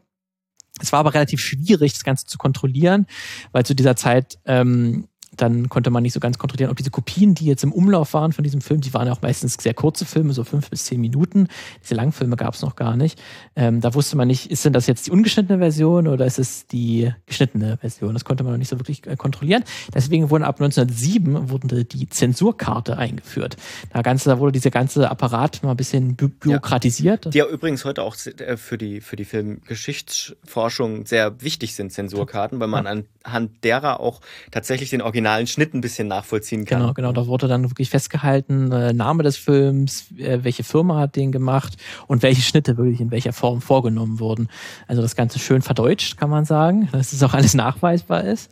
Es 0.80 0.90
war 0.90 1.00
aber 1.00 1.14
relativ 1.14 1.40
schwierig, 1.40 1.92
das 1.92 2.02
Ganze 2.02 2.26
zu 2.26 2.38
kontrollieren, 2.38 3.06
weil 3.52 3.64
zu 3.64 3.74
dieser 3.74 3.94
Zeit 3.94 4.38
ähm, 4.46 5.06
dann 5.36 5.68
konnte 5.68 5.90
man 5.90 6.02
nicht 6.02 6.12
so 6.12 6.20
ganz 6.20 6.38
kontrollieren, 6.38 6.70
ob 6.70 6.76
diese 6.76 6.90
Kopien, 6.90 7.34
die 7.34 7.46
jetzt 7.46 7.64
im 7.64 7.72
Umlauf 7.72 8.12
waren 8.14 8.32
von 8.32 8.44
diesem 8.44 8.60
Film, 8.60 8.80
die 8.80 8.92
waren 8.92 9.06
ja 9.06 9.12
auch 9.12 9.22
meistens 9.22 9.54
sehr 9.54 9.74
kurze 9.74 10.04
Filme, 10.04 10.32
so 10.32 10.44
fünf 10.44 10.68
bis 10.70 10.84
zehn 10.84 11.00
Minuten. 11.00 11.48
Diese 11.82 11.94
Langfilme 11.94 12.36
gab 12.36 12.54
es 12.54 12.62
noch 12.62 12.76
gar 12.76 12.96
nicht. 12.96 13.20
Ähm, 13.56 13.80
da 13.80 13.94
wusste 13.94 14.16
man 14.16 14.28
nicht, 14.28 14.50
ist 14.50 14.64
denn 14.64 14.72
das 14.72 14.86
jetzt 14.86 15.06
die 15.06 15.10
ungeschnittene 15.10 15.58
Version 15.58 16.06
oder 16.06 16.26
ist 16.26 16.38
es 16.38 16.66
die 16.66 17.12
geschnittene 17.26 17.78
Version? 17.78 18.12
Das 18.12 18.24
konnte 18.24 18.44
man 18.44 18.52
noch 18.52 18.58
nicht 18.58 18.68
so 18.68 18.78
wirklich 18.78 19.06
äh, 19.06 19.16
kontrollieren. 19.16 19.64
Deswegen 19.94 20.30
wurde 20.30 20.46
ab 20.46 20.60
1907 20.60 21.48
wurde 21.48 21.84
die 21.84 22.08
Zensurkarte 22.08 22.98
eingeführt. 22.98 23.56
Da, 23.92 24.02
ganze, 24.02 24.28
da 24.28 24.38
wurde 24.38 24.52
dieser 24.52 24.70
ganze 24.70 25.10
Apparat 25.10 25.62
mal 25.62 25.70
ein 25.70 25.76
bisschen 25.76 26.14
bü 26.16 26.28
bürokratisiert. 26.28 27.26
Ja, 27.26 27.30
die 27.30 27.38
ja 27.38 27.46
übrigens 27.46 27.84
heute 27.84 28.02
auch 28.02 28.16
äh, 28.26 28.56
für 28.56 28.76
die, 28.76 29.00
für 29.00 29.16
die 29.16 29.24
Filmgeschichtsforschung 29.24 31.06
sehr 31.06 31.40
wichtig 31.40 31.74
sind, 31.74 31.92
Zensurkarten, 31.92 32.60
weil 32.60 32.68
man 32.68 32.86
anhand 32.86 33.64
derer 33.64 34.00
auch 34.00 34.20
tatsächlich 34.50 34.90
den 34.90 35.00
Original 35.00 35.21
originalen 35.22 35.46
Schnitt 35.46 35.72
ein 35.72 35.80
bisschen 35.80 36.08
nachvollziehen 36.08 36.64
kann. 36.64 36.80
Genau, 36.80 36.92
genau. 36.94 37.12
Da 37.12 37.26
wurde 37.26 37.46
dann 37.46 37.62
wirklich 37.70 37.90
festgehalten, 37.90 38.72
äh, 38.72 38.92
Name 38.92 39.22
des 39.22 39.36
Films, 39.36 40.10
äh, 40.18 40.40
welche 40.42 40.64
Firma 40.64 40.98
hat 40.98 41.14
den 41.14 41.30
gemacht 41.30 41.76
und 42.08 42.22
welche 42.22 42.42
Schnitte 42.42 42.76
wirklich 42.76 43.00
in 43.00 43.10
welcher 43.12 43.32
Form 43.32 43.60
vorgenommen 43.60 44.18
wurden. 44.18 44.48
Also 44.88 45.00
das 45.00 45.14
Ganze 45.14 45.38
schön 45.38 45.62
verdeutscht, 45.62 46.16
kann 46.16 46.28
man 46.28 46.44
sagen, 46.44 46.88
dass 46.92 47.12
es 47.12 47.22
auch 47.22 47.34
alles 47.34 47.54
nachweisbar 47.54 48.24
ist. 48.24 48.50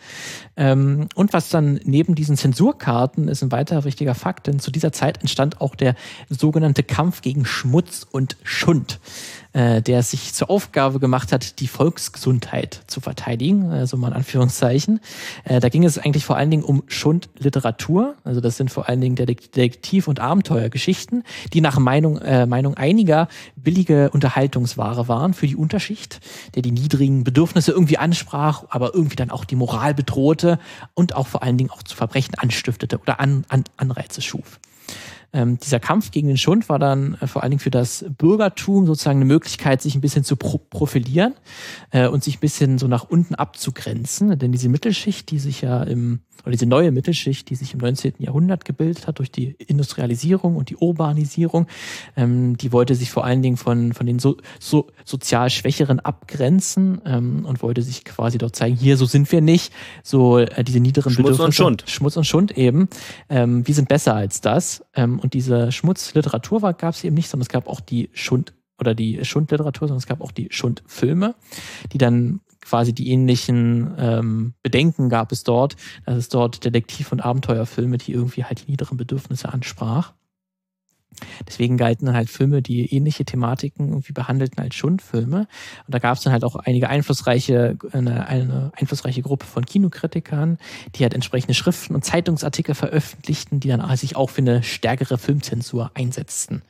Ähm, 0.56 1.08
und 1.16 1.32
was 1.32 1.48
dann 1.48 1.80
neben 1.84 2.14
diesen 2.14 2.36
Zensurkarten 2.36 3.26
ist 3.26 3.42
ein 3.42 3.50
weiterer 3.50 3.84
wichtiger 3.84 4.14
Fakt, 4.14 4.46
denn 4.46 4.60
zu 4.60 4.70
dieser 4.70 4.92
Zeit 4.92 5.20
entstand 5.20 5.60
auch 5.60 5.74
der 5.74 5.96
sogenannte 6.28 6.84
Kampf 6.84 7.20
gegen 7.20 7.44
Schmutz 7.44 8.06
und 8.08 8.36
Schund 8.44 9.00
äh, 9.52 9.82
der 9.82 10.02
sich 10.02 10.32
zur 10.32 10.48
Aufgabe 10.48 11.00
gemacht 11.00 11.32
hat, 11.32 11.60
die 11.60 11.66
Volksgesundheit 11.66 12.82
zu 12.86 13.00
verteidigen, 13.00 13.70
also 13.70 13.96
mal 13.96 14.08
in 14.08 14.14
Anführungszeichen. 14.14 15.00
Äh, 15.44 15.60
da 15.60 15.68
ging 15.68 15.84
es 15.84 15.98
eigentlich 15.98 16.24
vor 16.24 16.36
allen 16.36 16.50
Dingen 16.50 16.62
um 16.62 16.84
Schundliteratur, 16.86 18.14
also 18.24 18.40
das 18.40 18.56
sind 18.56 18.70
vor 18.70 18.88
allen 18.88 19.00
Dingen 19.00 19.16
Detektiv- 19.16 20.08
und 20.08 20.20
Abenteuergeschichten, 20.20 21.24
die 21.52 21.60
nach 21.60 21.78
Meinung, 21.78 22.18
äh, 22.18 22.46
Meinung 22.46 22.74
einiger 22.74 23.28
billige 23.56 24.10
Unterhaltungsware 24.10 25.08
waren 25.08 25.34
für 25.34 25.46
die 25.46 25.56
Unterschicht, 25.56 26.20
der 26.54 26.62
die 26.62 26.72
niedrigen 26.72 27.24
Bedürfnisse 27.24 27.72
irgendwie 27.72 27.98
ansprach, 27.98 28.64
aber 28.70 28.94
irgendwie 28.94 29.16
dann 29.16 29.30
auch 29.30 29.44
die 29.44 29.56
Moral 29.56 29.94
bedrohte 29.94 30.58
und 30.94 31.16
auch 31.16 31.26
vor 31.26 31.42
allen 31.42 31.58
Dingen 31.58 31.70
auch 31.70 31.82
zu 31.82 31.96
Verbrechen 31.96 32.34
anstiftete 32.36 32.98
oder 32.98 33.20
an, 33.20 33.44
an, 33.48 33.64
Anreize 33.76 34.22
schuf. 34.22 34.60
Ähm, 35.32 35.58
dieser 35.58 35.80
Kampf 35.80 36.10
gegen 36.10 36.28
den 36.28 36.36
Schund 36.36 36.68
war 36.68 36.78
dann 36.78 37.16
äh, 37.20 37.26
vor 37.26 37.42
allen 37.42 37.50
Dingen 37.50 37.60
für 37.60 37.70
das 37.70 38.04
Bürgertum 38.18 38.86
sozusagen 38.86 39.18
eine 39.18 39.26
Möglichkeit, 39.26 39.82
sich 39.82 39.94
ein 39.94 40.00
bisschen 40.00 40.24
zu 40.24 40.36
pro 40.36 40.58
profilieren 40.58 41.34
äh, 41.90 42.08
und 42.08 42.24
sich 42.24 42.38
ein 42.38 42.40
bisschen 42.40 42.78
so 42.78 42.88
nach 42.88 43.04
unten 43.04 43.34
abzugrenzen. 43.34 44.38
Denn 44.38 44.52
diese 44.52 44.68
Mittelschicht, 44.68 45.30
die 45.30 45.38
sich 45.38 45.60
ja 45.62 45.82
im 45.82 46.20
oder 46.42 46.52
diese 46.52 46.66
neue 46.66 46.90
Mittelschicht, 46.90 47.50
die 47.50 47.54
sich 47.54 47.74
im 47.74 47.80
19. 47.80 48.14
Jahrhundert 48.18 48.64
gebildet 48.64 49.06
hat 49.06 49.18
durch 49.18 49.30
die 49.30 49.50
Industrialisierung 49.66 50.56
und 50.56 50.70
die 50.70 50.76
Urbanisierung, 50.76 51.66
ähm, 52.16 52.56
die 52.56 52.72
wollte 52.72 52.94
sich 52.94 53.10
vor 53.10 53.24
allen 53.24 53.42
Dingen 53.42 53.56
von, 53.56 53.92
von 53.92 54.06
den 54.06 54.18
so, 54.18 54.36
so 54.58 54.88
sozial 55.04 55.50
Schwächeren 55.50 56.00
abgrenzen 56.00 57.00
ähm, 57.04 57.44
und 57.44 57.62
wollte 57.62 57.82
sich 57.82 58.04
quasi 58.04 58.38
dort 58.38 58.56
zeigen, 58.56 58.76
hier, 58.76 58.96
so 58.96 59.04
sind 59.04 59.30
wir 59.32 59.40
nicht, 59.40 59.72
so 60.02 60.38
äh, 60.38 60.64
diese 60.64 60.80
niederen 60.80 61.12
Schmutz 61.12 61.32
Bedürfnisse. 61.32 61.44
und 61.44 61.52
Schund. 61.52 61.84
Schmutz 61.86 62.16
und 62.16 62.24
Schund 62.24 62.56
eben. 62.56 62.88
Ähm, 63.28 63.66
wir 63.66 63.74
sind 63.74 63.88
besser 63.88 64.14
als 64.14 64.40
das. 64.40 64.82
Ähm, 64.94 65.18
und 65.18 65.34
diese 65.34 65.72
Schmutzliteratur 65.72 66.60
gab 66.74 66.94
es 66.94 67.04
eben 67.04 67.14
nicht, 67.14 67.28
sondern 67.28 67.44
es 67.44 67.48
gab 67.48 67.68
auch 67.68 67.80
die 67.80 68.10
Schund 68.12 68.54
oder 68.78 68.94
die 68.94 69.24
Schundliteratur, 69.24 69.88
sondern 69.88 69.98
es 69.98 70.06
gab 70.06 70.20
auch 70.20 70.32
die 70.32 70.48
Schundfilme, 70.50 71.34
die 71.92 71.98
dann 71.98 72.40
quasi 72.60 72.94
die 72.94 73.10
ähnlichen 73.10 73.94
ähm, 73.98 74.54
Bedenken 74.62 75.08
gab 75.08 75.32
es 75.32 75.44
dort, 75.44 75.76
dass 76.06 76.16
es 76.16 76.28
dort 76.28 76.64
Detektiv- 76.64 77.12
und 77.12 77.20
Abenteuerfilme, 77.20 77.98
die 77.98 78.12
irgendwie 78.12 78.44
halt 78.44 78.66
die 78.66 78.70
niederen 78.70 78.96
Bedürfnisse 78.96 79.52
ansprach. 79.52 80.12
Deswegen 81.46 81.76
galten 81.76 82.12
halt 82.12 82.30
Filme, 82.30 82.62
die 82.62 82.94
ähnliche 82.94 83.24
Thematiken 83.24 83.88
irgendwie 83.88 84.12
behandelten 84.12 84.62
als 84.62 84.74
Schundfilme. 84.74 85.40
Und 85.86 85.94
da 85.94 85.98
gab 85.98 86.16
es 86.16 86.22
dann 86.22 86.32
halt 86.32 86.44
auch 86.44 86.56
einige 86.56 86.88
einflussreiche, 86.88 87.76
eine, 87.92 88.26
eine 88.26 88.72
einflussreiche 88.76 89.22
Gruppe 89.22 89.46
von 89.46 89.66
Kinokritikern, 89.66 90.58
die 90.94 91.02
halt 91.02 91.14
entsprechende 91.14 91.54
Schriften 91.54 91.94
und 91.94 92.04
Zeitungsartikel 92.04 92.74
veröffentlichten, 92.74 93.60
die 93.60 93.68
dann 93.68 93.96
sich 93.96 94.16
auch 94.16 94.30
für 94.30 94.40
eine 94.40 94.62
stärkere 94.62 95.18
Filmzensur 95.18 95.90
einsetzten. 95.94 96.62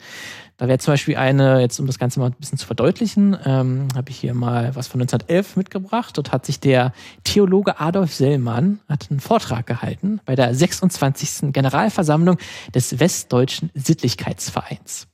Da 0.61 0.69
wäre 0.69 0.77
zum 0.77 0.93
Beispiel 0.93 1.17
eine, 1.17 1.63
jetzt 1.63 1.81
um 1.81 1.87
das 1.87 1.99
Ganze 1.99 2.21
mal 2.21 2.27
ein 2.27 2.35
bisschen 2.39 2.59
zu 2.59 2.67
verdeutlichen, 2.67 3.35
ähm, 3.47 3.89
habe 3.97 4.11
ich 4.11 4.19
hier 4.19 4.35
mal 4.35 4.77
was 4.77 4.89
von 4.89 5.01
1911 5.01 5.57
mitgebracht. 5.57 6.19
Dort 6.19 6.33
hat 6.33 6.45
sich 6.45 6.61
der 6.61 6.93
Theologe 7.25 7.81
Adolf 7.81 8.13
Sellmann 8.13 8.79
hat 8.87 9.11
einen 9.11 9.21
Vortrag 9.21 9.67
gehalten 9.67 10.21
bei 10.27 10.37
der 10.37 10.55
26. 10.55 11.55
Generalversammlung 11.55 12.37
des 12.75 13.01
Westdeutschen 13.01 13.71
Sittlichkeitsvereins. 13.73 15.09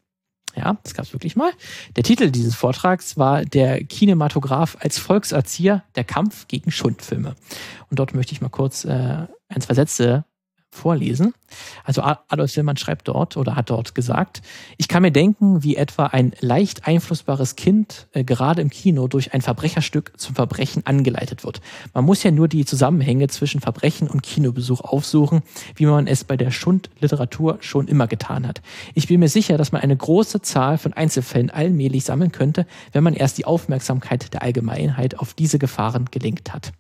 Ja, 0.56 0.78
das 0.82 0.94
gab 0.94 1.04
es 1.04 1.12
wirklich 1.12 1.36
mal. 1.36 1.52
Der 1.94 2.02
Titel 2.02 2.32
dieses 2.32 2.56
Vortrags 2.56 3.16
war 3.16 3.44
Der 3.44 3.84
Kinematograph 3.84 4.76
als 4.80 4.98
Volkserzieher, 4.98 5.84
der 5.94 6.02
Kampf 6.02 6.48
gegen 6.48 6.72
Schundfilme. 6.72 7.36
Und 7.88 8.00
dort 8.00 8.14
möchte 8.14 8.32
ich 8.32 8.40
mal 8.40 8.48
kurz 8.48 8.84
äh, 8.84 8.88
ein, 8.88 9.60
zwei 9.60 9.74
Sätze 9.74 10.24
vorlesen. 10.70 11.32
Also 11.84 12.02
Adolf 12.02 12.50
Sillmann 12.50 12.76
schreibt 12.76 13.08
dort 13.08 13.36
oder 13.36 13.56
hat 13.56 13.70
dort 13.70 13.94
gesagt, 13.94 14.42
ich 14.76 14.88
kann 14.88 15.02
mir 15.02 15.10
denken, 15.10 15.62
wie 15.62 15.76
etwa 15.76 16.06
ein 16.06 16.32
leicht 16.40 16.86
einflussbares 16.86 17.56
Kind 17.56 18.08
äh, 18.12 18.24
gerade 18.24 18.60
im 18.60 18.70
Kino 18.70 19.08
durch 19.08 19.32
ein 19.32 19.40
Verbrecherstück 19.40 20.12
zum 20.16 20.34
Verbrechen 20.34 20.84
angeleitet 20.86 21.44
wird. 21.44 21.60
Man 21.94 22.04
muss 22.04 22.22
ja 22.22 22.30
nur 22.30 22.48
die 22.48 22.64
Zusammenhänge 22.64 23.28
zwischen 23.28 23.60
Verbrechen 23.60 24.08
und 24.08 24.22
Kinobesuch 24.22 24.80
aufsuchen, 24.82 25.42
wie 25.76 25.86
man 25.86 26.06
es 26.06 26.24
bei 26.24 26.36
der 26.36 26.50
Schundliteratur 26.50 27.58
schon 27.60 27.88
immer 27.88 28.06
getan 28.06 28.46
hat. 28.46 28.60
Ich 28.94 29.08
bin 29.08 29.20
mir 29.20 29.28
sicher, 29.28 29.56
dass 29.56 29.72
man 29.72 29.82
eine 29.82 29.96
große 29.96 30.42
Zahl 30.42 30.78
von 30.78 30.92
Einzelfällen 30.92 31.50
allmählich 31.50 32.04
sammeln 32.04 32.32
könnte, 32.32 32.66
wenn 32.92 33.04
man 33.04 33.14
erst 33.14 33.38
die 33.38 33.44
Aufmerksamkeit 33.44 34.32
der 34.34 34.42
Allgemeinheit 34.42 35.18
auf 35.18 35.34
diese 35.34 35.58
Gefahren 35.58 36.06
gelenkt 36.10 36.52
hat. 36.52 36.72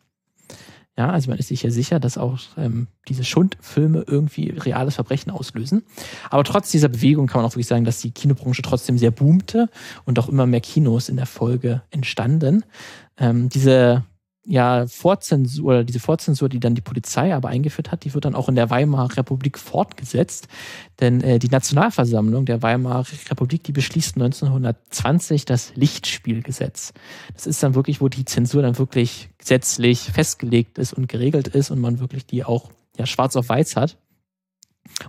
Ja, 0.98 1.10
also 1.10 1.28
man 1.28 1.38
ist 1.38 1.48
sich 1.48 1.62
ja 1.62 1.70
sicher, 1.70 2.00
dass 2.00 2.16
auch 2.16 2.38
ähm, 2.56 2.86
diese 3.06 3.22
Schundfilme 3.22 4.04
irgendwie 4.06 4.50
reales 4.50 4.94
Verbrechen 4.94 5.30
auslösen. 5.30 5.82
Aber 6.30 6.42
trotz 6.42 6.70
dieser 6.70 6.88
Bewegung 6.88 7.26
kann 7.26 7.42
man 7.42 7.46
auch 7.46 7.52
wirklich 7.52 7.66
sagen, 7.66 7.84
dass 7.84 8.00
die 8.00 8.12
Kinobranche 8.12 8.62
trotzdem 8.62 8.96
sehr 8.96 9.10
boomte 9.10 9.68
und 10.06 10.18
auch 10.18 10.28
immer 10.28 10.46
mehr 10.46 10.62
Kinos 10.62 11.10
in 11.10 11.16
der 11.16 11.26
Folge 11.26 11.82
entstanden. 11.90 12.64
Ähm, 13.18 13.50
diese 13.50 14.04
ja, 14.46 14.86
Vorzensur, 14.86 15.66
oder 15.66 15.84
diese 15.84 15.98
Vorzensur, 15.98 16.48
die 16.48 16.60
dann 16.60 16.74
die 16.74 16.80
Polizei 16.80 17.34
aber 17.34 17.48
eingeführt 17.48 17.90
hat, 17.90 18.04
die 18.04 18.14
wird 18.14 18.24
dann 18.24 18.36
auch 18.36 18.48
in 18.48 18.54
der 18.54 18.70
Weimarer 18.70 19.16
Republik 19.16 19.58
fortgesetzt. 19.58 20.46
Denn 21.00 21.20
äh, 21.20 21.38
die 21.38 21.48
Nationalversammlung 21.48 22.46
der 22.46 22.62
Weimarer 22.62 23.04
Republik, 23.30 23.64
die 23.64 23.72
beschließt 23.72 24.16
1920 24.16 25.44
das 25.44 25.74
Lichtspielgesetz. 25.74 26.92
Das 27.34 27.46
ist 27.46 27.62
dann 27.62 27.74
wirklich, 27.74 28.00
wo 28.00 28.08
die 28.08 28.24
Zensur 28.24 28.62
dann 28.62 28.78
wirklich 28.78 29.30
gesetzlich 29.38 30.00
festgelegt 30.00 30.78
ist 30.78 30.92
und 30.92 31.08
geregelt 31.08 31.48
ist 31.48 31.70
und 31.70 31.80
man 31.80 31.98
wirklich 31.98 32.24
die 32.26 32.44
auch 32.44 32.70
ja, 32.96 33.06
schwarz 33.06 33.34
auf 33.34 33.48
weiß 33.48 33.74
hat. 33.76 33.98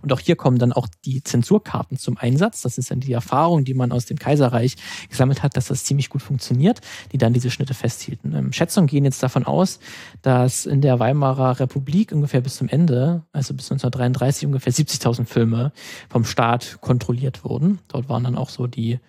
Und 0.01 0.11
auch 0.13 0.19
hier 0.19 0.35
kommen 0.35 0.57
dann 0.57 0.73
auch 0.73 0.87
die 1.05 1.23
Zensurkarten 1.23 1.97
zum 1.97 2.17
Einsatz. 2.17 2.61
Das 2.61 2.77
ist 2.77 2.91
dann 2.91 2.99
die 2.99 3.13
Erfahrung, 3.13 3.65
die 3.65 3.73
man 3.73 3.91
aus 3.91 4.05
dem 4.05 4.17
Kaiserreich 4.17 4.75
gesammelt 5.09 5.43
hat, 5.43 5.57
dass 5.57 5.67
das 5.67 5.83
ziemlich 5.83 6.09
gut 6.09 6.21
funktioniert, 6.21 6.81
die 7.11 7.17
dann 7.17 7.33
diese 7.33 7.51
Schnitte 7.51 7.73
festhielten. 7.73 8.35
Ähm, 8.35 8.53
Schätzungen 8.53 8.87
gehen 8.87 9.05
jetzt 9.05 9.23
davon 9.23 9.45
aus, 9.45 9.79
dass 10.21 10.65
in 10.65 10.81
der 10.81 10.99
Weimarer 10.99 11.59
Republik 11.59 12.11
ungefähr 12.11 12.41
bis 12.41 12.55
zum 12.55 12.69
Ende, 12.69 13.23
also 13.31 13.53
bis 13.53 13.71
1933, 13.71 14.45
ungefähr 14.45 14.73
70.000 14.73 15.25
Filme 15.25 15.71
vom 16.09 16.25
Staat 16.25 16.79
kontrolliert 16.81 17.43
wurden. 17.43 17.79
Dort 17.87 18.09
waren 18.09 18.23
dann 18.23 18.35
auch 18.35 18.49
so 18.49 18.67
die 18.67 18.99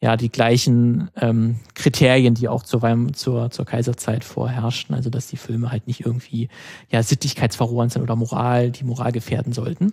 ja 0.00 0.16
die 0.16 0.30
gleichen 0.30 1.10
ähm, 1.16 1.60
Kriterien, 1.74 2.34
die 2.34 2.48
auch 2.48 2.62
zur, 2.62 2.82
zur, 3.14 3.50
zur 3.50 3.64
Kaiserzeit 3.64 4.24
vorherrschten. 4.24 4.94
Also 4.94 5.10
dass 5.10 5.28
die 5.28 5.36
Filme 5.36 5.70
halt 5.70 5.86
nicht 5.86 6.04
irgendwie 6.04 6.48
ja 6.90 7.02
Sittlichkeitsverrohren 7.02 7.90
sind 7.90 8.02
oder 8.02 8.16
Moral, 8.16 8.70
die 8.70 8.84
Moral 8.84 9.12
gefährden 9.12 9.52
sollten. 9.52 9.92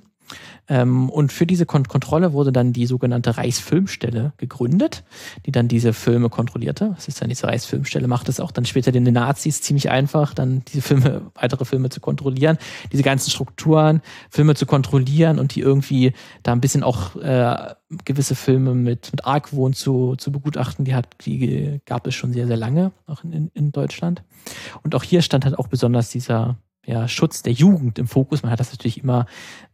Ähm, 0.69 1.09
und 1.09 1.31
für 1.31 1.45
diese 1.45 1.65
Kon 1.65 1.87
Kontrolle 1.87 2.33
wurde 2.33 2.51
dann 2.51 2.71
die 2.73 2.85
sogenannte 2.85 3.37
Reichsfilmstelle 3.37 4.33
gegründet, 4.37 5.03
die 5.45 5.51
dann 5.51 5.67
diese 5.67 5.93
Filme 5.93 6.29
kontrollierte. 6.29 6.93
Was 6.95 7.07
ist 7.07 7.21
dann 7.21 7.29
diese 7.29 7.47
Reichsfilmstelle? 7.47 8.07
Macht 8.07 8.29
es 8.29 8.39
auch 8.39 8.51
dann 8.51 8.65
später 8.65 8.91
den 8.91 9.03
Nazis 9.03 9.61
ziemlich 9.61 9.89
einfach, 9.89 10.33
dann 10.33 10.63
diese 10.65 10.81
Filme, 10.81 11.31
weitere 11.35 11.65
Filme 11.65 11.89
zu 11.89 11.99
kontrollieren, 11.99 12.57
diese 12.91 13.03
ganzen 13.03 13.29
Strukturen, 13.31 14.01
Filme 14.29 14.55
zu 14.55 14.65
kontrollieren 14.65 15.39
und 15.39 15.55
die 15.55 15.59
irgendwie 15.59 16.13
da 16.43 16.53
ein 16.53 16.61
bisschen 16.61 16.83
auch 16.83 17.15
äh, 17.17 17.73
gewisse 18.05 18.35
Filme 18.35 18.73
mit, 18.73 19.11
mit 19.11 19.25
Argwohn 19.25 19.73
zu, 19.73 20.15
zu 20.15 20.31
begutachten. 20.31 20.85
Die 20.85 20.95
hat, 20.95 21.07
die 21.25 21.81
gab 21.85 22.07
es 22.07 22.15
schon 22.15 22.33
sehr, 22.33 22.47
sehr 22.47 22.57
lange, 22.57 22.91
auch 23.05 23.23
in, 23.23 23.51
in 23.53 23.71
Deutschland. 23.71 24.23
Und 24.81 24.95
auch 24.95 25.03
hier 25.03 25.21
stand 25.21 25.45
halt 25.45 25.57
auch 25.59 25.67
besonders 25.67 26.09
dieser 26.09 26.57
ja, 26.85 27.07
Schutz 27.07 27.43
der 27.43 27.53
Jugend 27.53 27.97
im 27.97 28.07
Fokus. 28.07 28.43
Man 28.43 28.51
hat 28.51 28.59
das 28.59 28.71
natürlich 28.71 29.01
immer, 29.01 29.25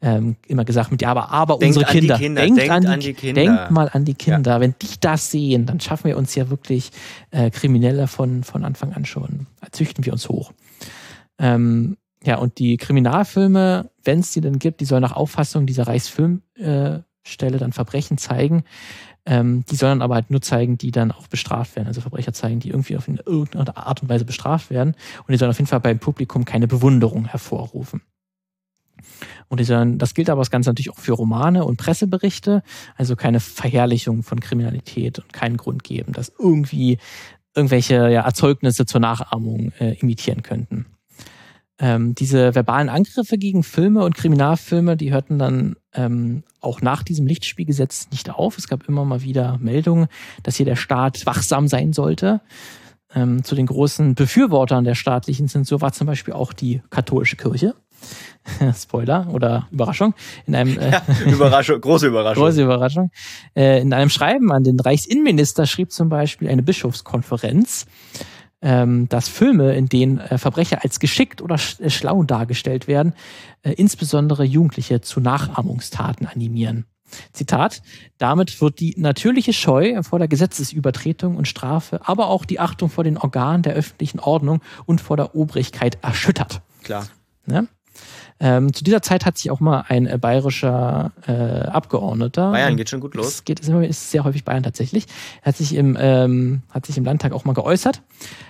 ähm, 0.01 0.35
immer 0.47 0.63
gesagt 0.63 0.91
mit, 0.91 1.01
ja, 1.01 1.09
aber, 1.09 1.31
aber 1.31 1.57
denkt 1.57 1.77
unsere 1.77 1.91
Kinder. 1.91 2.17
Kinder. 2.17 2.41
Denkt, 2.41 2.59
denkt, 2.59 2.71
an, 2.71 2.81
die, 2.81 2.87
an 2.87 2.99
die 2.99 3.13
Kinder. 3.13 3.41
Denkt 3.41 3.71
mal 3.71 3.89
an 3.91 4.05
die 4.05 4.13
Kinder. 4.13 4.51
Ja. 4.51 4.59
Wenn 4.59 4.75
die 4.81 4.99
das 4.99 5.31
sehen, 5.31 5.65
dann 5.65 5.79
schaffen 5.79 6.05
wir 6.05 6.17
uns 6.17 6.35
ja 6.35 6.49
wirklich 6.49 6.91
äh, 7.31 7.49
Kriminelle 7.49 8.07
von, 8.07 8.43
von 8.43 8.63
Anfang 8.63 8.93
an 8.93 9.05
schon. 9.05 9.47
Züchten 9.71 10.05
wir 10.05 10.13
uns 10.13 10.29
hoch. 10.29 10.53
Ähm, 11.39 11.97
ja, 12.23 12.37
und 12.37 12.59
die 12.59 12.77
Kriminalfilme, 12.77 13.89
wenn 14.03 14.19
es 14.19 14.31
die 14.31 14.41
denn 14.41 14.59
gibt, 14.59 14.81
die 14.81 14.85
sollen 14.85 15.01
nach 15.01 15.15
Auffassung 15.15 15.65
dieser 15.65 15.87
Reichsfilmstelle 15.87 17.03
äh, 17.55 17.57
dann 17.57 17.71
Verbrechen 17.71 18.17
zeigen, 18.17 18.63
ähm, 19.29 19.63
die 19.69 19.75
sollen 19.75 20.01
aber 20.01 20.15
halt 20.15 20.31
nur 20.31 20.41
zeigen, 20.41 20.79
die 20.79 20.89
dann 20.89 21.11
auch 21.11 21.27
bestraft 21.27 21.75
werden. 21.75 21.87
Also 21.87 22.01
Verbrecher 22.01 22.33
zeigen, 22.33 22.59
die 22.59 22.69
irgendwie 22.69 22.97
auf 22.97 23.07
irgendeine 23.07 23.77
Art 23.77 24.01
und 24.01 24.09
Weise 24.09 24.25
bestraft 24.25 24.71
werden. 24.71 24.95
Und 25.19 25.31
die 25.31 25.37
sollen 25.37 25.51
auf 25.51 25.59
jeden 25.59 25.67
Fall 25.67 25.79
beim 25.79 25.99
Publikum 25.99 26.45
keine 26.45 26.67
Bewunderung 26.67 27.25
hervorrufen. 27.25 28.01
Und 29.47 29.59
die 29.59 29.65
sollen, 29.65 29.99
das 29.99 30.15
gilt 30.15 30.31
aber 30.31 30.41
das 30.41 30.49
Ganze 30.49 30.71
natürlich 30.71 30.89
auch 30.89 30.97
für 30.97 31.13
Romane 31.13 31.63
und 31.63 31.77
Presseberichte, 31.77 32.63
also 32.97 33.15
keine 33.15 33.39
Verherrlichung 33.39 34.23
von 34.23 34.39
Kriminalität 34.39 35.19
und 35.19 35.31
keinen 35.31 35.57
Grund 35.57 35.83
geben, 35.83 36.11
dass 36.11 36.33
irgendwie 36.39 36.97
irgendwelche 37.55 38.09
ja, 38.09 38.21
Erzeugnisse 38.21 38.87
zur 38.87 38.99
Nachahmung 38.99 39.71
äh, 39.79 39.93
imitieren 39.99 40.41
könnten. 40.41 40.87
Ähm, 41.77 42.15
diese 42.15 42.55
verbalen 42.55 42.89
Angriffe 42.89 43.37
gegen 43.37 43.61
Filme 43.61 44.03
und 44.03 44.15
Kriminalfilme, 44.15 44.97
die 44.97 45.13
hörten 45.13 45.37
dann 45.37 45.75
ähm, 45.93 46.43
auch 46.61 46.81
nach 46.81 47.03
diesem 47.03 47.27
Lichtspielgesetz 47.27 48.09
nicht 48.11 48.29
auf. 48.29 48.57
Es 48.57 48.67
gab 48.67 48.87
immer 48.87 49.05
mal 49.05 49.23
wieder 49.23 49.57
Meldungen, 49.59 50.07
dass 50.43 50.55
hier 50.55 50.65
der 50.65 50.75
Staat 50.75 51.25
wachsam 51.25 51.67
sein 51.67 51.93
sollte. 51.93 52.41
Ähm, 53.15 53.43
zu 53.43 53.55
den 53.55 53.65
großen 53.65 54.13
Befürwortern 54.13 54.83
der 54.83 54.93
staatlichen 54.93 55.47
Zensur 55.47 55.81
war 55.81 55.93
zum 55.93 56.05
Beispiel 56.05 56.33
auch 56.33 56.53
die 56.53 56.81
katholische 56.91 57.37
Kirche. 57.37 57.73
Spoiler 58.75 59.27
oder 59.33 59.67
Überraschung. 59.71 60.13
In 60.45 60.55
einem 60.55 60.77
äh, 60.77 60.91
ja, 60.91 61.01
Überraschung, 61.25 61.81
große 61.81 62.07
Überraschung. 62.07 62.43
Große 62.45 62.63
Überraschung. 62.63 63.11
Äh, 63.55 63.81
in 63.81 63.93
einem 63.93 64.09
Schreiben 64.09 64.51
an 64.51 64.63
den 64.63 64.79
Reichsinnenminister 64.79 65.65
schrieb 65.65 65.91
zum 65.91 66.09
Beispiel 66.09 66.49
eine 66.49 66.63
Bischofskonferenz, 66.63 67.87
ähm, 68.61 69.07
dass 69.09 69.29
Filme, 69.29 69.75
in 69.75 69.87
denen 69.87 70.19
äh, 70.19 70.37
Verbrecher 70.37 70.83
als 70.83 70.99
geschickt 70.99 71.41
oder 71.41 71.57
sch 71.57 71.79
äh, 71.79 71.89
schlau 71.89 72.23
dargestellt 72.23 72.87
werden, 72.87 73.13
äh, 73.63 73.71
insbesondere 73.73 74.43
Jugendliche 74.43 75.01
zu 75.01 75.19
Nachahmungstaten 75.19 76.27
animieren. 76.27 76.85
Zitat, 77.33 77.81
damit 78.17 78.61
wird 78.61 78.79
die 78.79 78.93
natürliche 78.97 79.53
Scheu 79.53 80.03
vor 80.03 80.19
der 80.19 80.27
Gesetzesübertretung 80.27 81.37
und 81.37 81.47
Strafe, 81.47 82.01
aber 82.03 82.27
auch 82.27 82.45
die 82.45 82.59
Achtung 82.59 82.89
vor 82.89 83.03
den 83.03 83.17
Organen 83.17 83.63
der 83.63 83.73
öffentlichen 83.73 84.19
Ordnung 84.19 84.61
und 84.85 85.01
vor 85.01 85.17
der 85.17 85.35
Obrigkeit 85.35 85.97
erschüttert. 86.03 86.61
Klar. 86.83 87.07
Ne? 87.45 87.67
Ähm, 88.41 88.71
zu 88.73 88.85
dieser 88.85 89.01
Zeit 89.01 89.25
hat 89.25 89.37
sich 89.37 89.51
auch 89.51 89.59
mal 89.59 89.83
ein 89.89 90.07
äh, 90.07 90.17
bayerischer 90.17 91.11
äh, 91.27 91.67
Abgeordneter. 91.67 92.51
Bayern 92.51 92.77
geht 92.77 92.89
schon 92.89 93.01
gut 93.01 93.15
los. 93.15 93.27
Es 93.27 93.43
geht, 93.43 93.59
ist 93.59 94.11
sehr 94.11 94.23
häufig 94.23 94.45
Bayern 94.45 94.63
tatsächlich. 94.63 95.07
Hat 95.41 95.57
sich 95.57 95.75
im, 95.75 95.97
ähm, 95.99 96.61
hat 96.69 96.85
sich 96.85 96.97
im 96.97 97.03
Landtag 97.03 97.33
auch 97.33 97.43
mal 97.43 97.53
geäußert. 97.53 98.01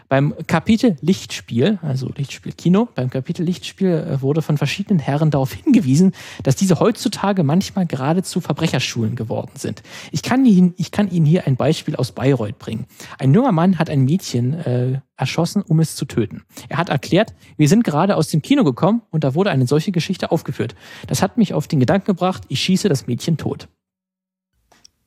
Beim 0.10 0.34
Kapitel 0.48 0.98
Lichtspiel, 1.02 1.78
also 1.84 2.10
Lichtspiel 2.18 2.54
Kino, 2.54 2.90
beim 2.96 3.12
Kapitel 3.12 3.44
Lichtspiel 3.44 3.90
äh, 3.90 4.22
wurde 4.24 4.42
von 4.42 4.58
verschiedenen 4.58 4.98
Herren 4.98 5.30
darauf 5.30 5.54
hingewiesen, 5.54 6.14
dass 6.42 6.56
diese 6.56 6.80
heutzutage 6.80 7.44
manchmal 7.44 7.86
geradezu 7.86 8.42
Verbrecherschulen 8.42 9.16
geworden 9.16 9.52
sind. 9.54 9.84
Ich 10.12 10.24
kann 10.24 10.48
Ihnen, 10.48 10.74
ich 10.78 10.90
kann 10.90 11.12
Ihnen 11.12 11.28
hier 11.28 11.46
ein 11.46 11.58
Beispiel 11.58 11.96
aus 11.96 12.12
Bayreuth 12.12 12.58
bringen. 12.58 12.88
Ein 13.20 13.36
junger 13.36 13.52
Mann 13.52 13.78
hat 13.78 13.92
ein 13.92 14.04
Mädchen 14.04 14.56
äh, 14.56 15.02
erschossen, 15.16 15.62
um 15.62 15.80
es 15.80 15.96
zu 15.96 16.06
töten. 16.06 16.44
Er 16.70 16.78
hat 16.78 16.90
erklärt, 16.90 17.36
wir 17.58 17.70
sind 17.70 17.84
gerade 17.84 18.16
aus 18.16 18.30
dem 18.30 18.42
Kino 18.42 18.64
gekommen 18.64 19.04
und 19.12 19.24
da 19.24 19.36
wurde 19.36 19.52
eine 19.52 19.68
solche 19.68 19.92
Geschichte 19.92 20.32
aufgeführt. 20.32 20.74
Das 21.06 21.22
hat 21.22 21.38
mich 21.38 21.54
auf 21.54 21.68
den 21.68 21.80
Gedanken 21.80 22.08
gebracht, 22.08 22.46
ich 22.48 22.62
schieße 22.62 22.90
das 22.90 23.06
Mädchen 23.06 23.38
tot. 23.38 23.68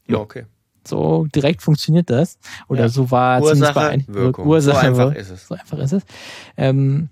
Ja, 0.07 0.19
okay. 0.19 0.45
So 0.87 1.27
direkt 1.35 1.63
funktioniert 1.63 2.11
das. 2.11 2.39
Oder 2.69 2.83
ja. 2.83 2.89
so 2.89 3.11
war 3.11 3.43
Ursache, 3.43 3.75
bei 3.75 4.05
Wirkung. 4.07 4.47
Ursache, 4.47 4.81
so 4.81 4.87
einfach 4.87 5.15
ist 5.15 5.31
es. 5.31 5.47
So 5.49 5.55
einfach 5.55 5.79
ist 5.79 5.93
es. 5.93 6.03
Ähm, 6.57 7.09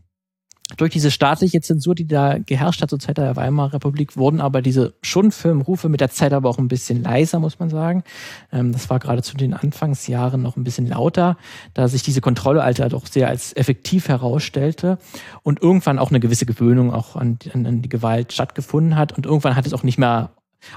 durch 0.77 0.93
diese 0.93 1.11
staatliche 1.11 1.61
Zensur, 1.61 1.95
die 1.95 2.07
da 2.07 2.39
geherrscht 2.39 2.83
hat 2.83 2.91
zur 2.91 2.99
Zeit 2.99 3.19
der 3.19 3.37
Weimarer 3.37 3.75
Republik, 3.75 4.17
wurden 4.17 4.41
aber 4.41 4.63
diese 4.63 4.95
Schundfilmrufe 5.03 5.89
mit 5.89 6.01
der 6.01 6.11
Zeit 6.11 6.33
aber 6.33 6.49
auch 6.49 6.59
ein 6.59 6.69
bisschen 6.69 7.03
leiser, 7.03 7.39
muss 7.41 7.59
man 7.59 7.71
sagen. 7.71 8.05
Ähm, 8.53 8.73
das 8.73 8.91
war 8.91 8.99
gerade 8.99 9.23
zu 9.23 9.37
den 9.37 9.55
Anfangsjahren 9.55 10.41
noch 10.41 10.57
ein 10.57 10.65
bisschen 10.65 10.87
lauter, 10.87 11.37
da 11.75 11.89
sich 11.89 12.03
diese 12.03 12.21
Kontrolle 12.21 12.63
halt 12.63 12.81
doch 12.93 13.07
sehr 13.07 13.29
als 13.29 13.55
effektiv 13.57 14.09
herausstellte 14.09 14.99
und 15.43 15.61
irgendwann 15.61 15.99
auch 15.99 16.11
eine 16.11 16.21
gewisse 16.21 16.47
Gewöhnung 16.47 16.93
auch 16.93 17.17
an, 17.17 17.39
an, 17.53 17.67
an 17.67 17.83
die 17.83 17.89
Gewalt 17.89 18.33
stattgefunden 18.33 18.97
hat 18.97 19.13
und 19.13 19.27
irgendwann 19.27 19.57
hat 19.57 19.67
es 19.67 19.73
auch 19.73 19.83
nicht 19.83 19.99
mehr 19.99 20.31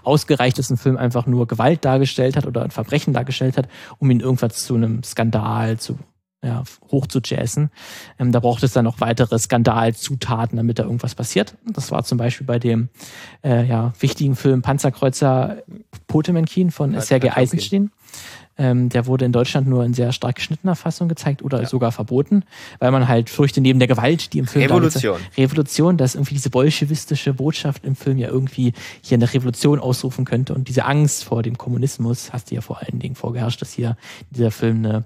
ausgereicht, 0.04 0.58
dass 0.58 0.70
ein 0.70 0.78
Film 0.78 0.98
einfach 0.98 1.26
nur 1.26 1.48
Gewalt 1.48 1.86
dargestellt 1.86 2.36
hat 2.36 2.46
oder 2.46 2.64
ein 2.64 2.72
Verbrechen 2.72 3.14
dargestellt 3.14 3.58
hat, 3.58 3.68
um 4.00 4.10
ihn 4.12 4.20
irgendwas 4.20 4.64
zu 4.66 4.76
einem 4.76 5.04
Skandal, 5.04 5.78
zu 5.78 5.98
ja, 6.44 6.64
hoch 6.92 7.08
zu 7.08 7.22
jazzen. 7.24 7.72
Ähm, 8.20 8.32
da 8.32 8.40
braucht 8.40 8.64
es 8.64 8.74
dann 8.74 8.84
noch 8.86 9.00
weitere 9.00 9.40
Skandalzutaten, 9.40 10.58
damit 10.58 10.78
da 10.78 10.84
irgendwas 10.84 11.16
passiert. 11.16 11.56
Das 11.66 11.90
war 11.92 12.04
zum 12.04 12.18
Beispiel 12.18 12.46
bei 12.46 12.60
dem 12.60 12.90
äh, 13.44 13.66
ja, 13.66 13.94
wichtigen 14.00 14.36
Film 14.36 14.62
Panzerkreuzer 14.62 15.64
Potemkin 16.08 16.70
von 16.70 17.00
Sergei 17.00 17.34
Eisenstein. 17.34 17.92
Ähm, 18.58 18.90
der 18.90 19.08
wurde 19.08 19.26
in 19.26 19.32
Deutschland 19.32 19.68
nur 19.68 19.84
in 19.84 19.94
sehr 19.94 20.12
stark 20.12 20.36
geschnittener 20.36 20.76
Fassung 20.76 21.08
gezeigt 21.08 21.42
oder 21.42 21.62
ja. 21.62 21.68
sogar 21.68 21.92
verboten, 21.92 22.44
weil 22.80 22.92
man 22.92 23.08
halt 23.08 23.30
fürchte, 23.30 23.62
neben 23.62 23.80
der 23.80 23.88
Gewalt, 23.88 24.34
die 24.34 24.40
im 24.40 24.48
Film 24.48 24.66
Revolution. 24.66 25.20
Da 25.36 25.42
Revolution, 25.42 25.98
dass 25.98 26.14
irgendwie 26.14 26.36
diese 26.36 26.52
bolschewistische 26.52 27.34
Botschaft 27.34 27.84
im 27.84 27.96
Film 27.96 28.20
ja 28.20 28.28
irgendwie 28.30 28.74
hier 29.02 29.18
eine 29.18 29.34
Revolution 29.34 29.80
ausrufen 29.80 30.26
könnte 30.26 30.54
und 30.54 30.68
diese 30.68 30.86
Angst 30.86 31.24
vor 31.24 31.42
dem 31.42 31.58
Kommunismus 31.58 32.32
hast 32.32 32.52
du 32.52 32.56
ja 32.56 32.62
vor 32.62 32.82
allen 32.82 33.00
Dingen 33.00 33.16
vorgeherrscht, 33.16 33.62
dass 33.62 33.74
hier 33.74 33.98
dieser 34.30 34.52
Film 34.52 34.86
eine 34.86 35.06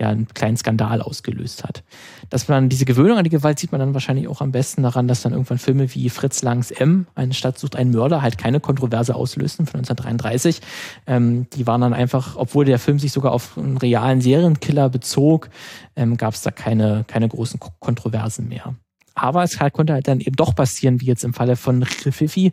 ja 0.00 0.08
einen 0.08 0.28
kleinen 0.28 0.56
Skandal 0.56 1.02
ausgelöst 1.02 1.64
hat. 1.64 1.82
Dass 2.30 2.48
man 2.48 2.68
diese 2.68 2.84
Gewöhnung 2.84 3.18
an 3.18 3.24
die 3.24 3.30
Gewalt 3.30 3.58
sieht 3.58 3.72
man 3.72 3.80
dann 3.80 3.94
wahrscheinlich 3.94 4.28
auch 4.28 4.40
am 4.40 4.52
besten 4.52 4.82
daran, 4.82 5.08
dass 5.08 5.22
dann 5.22 5.32
irgendwann 5.32 5.58
Filme 5.58 5.92
wie 5.94 6.08
Fritz 6.08 6.42
Langs 6.42 6.70
M, 6.70 7.06
eine 7.14 7.34
Stadt 7.34 7.58
sucht 7.58 7.76
einen 7.76 7.90
Mörder, 7.90 8.22
halt 8.22 8.38
keine 8.38 8.60
Kontroverse 8.60 9.14
auslösten 9.14 9.66
von 9.66 9.80
1933. 9.80 10.60
Ähm, 11.06 11.46
die 11.50 11.66
waren 11.66 11.80
dann 11.80 11.94
einfach, 11.94 12.36
obwohl 12.36 12.64
der 12.64 12.78
Film 12.78 12.98
sich 12.98 13.12
sogar 13.12 13.32
auf 13.32 13.58
einen 13.58 13.76
realen 13.76 14.20
Serienkiller 14.20 14.88
bezog, 14.88 15.50
ähm, 15.96 16.16
gab 16.16 16.34
es 16.34 16.42
da 16.42 16.50
keine, 16.50 17.04
keine 17.06 17.28
großen 17.28 17.60
Kontroversen 17.80 18.48
mehr. 18.48 18.74
Aber 19.18 19.42
es 19.42 19.60
halt, 19.60 19.72
konnte 19.72 19.92
halt 19.92 20.08
dann 20.08 20.20
eben 20.20 20.36
doch 20.36 20.54
passieren, 20.54 21.00
wie 21.00 21.06
jetzt 21.06 21.24
im 21.24 21.34
Falle 21.34 21.56
von 21.56 21.82
Rififi, 21.82 22.52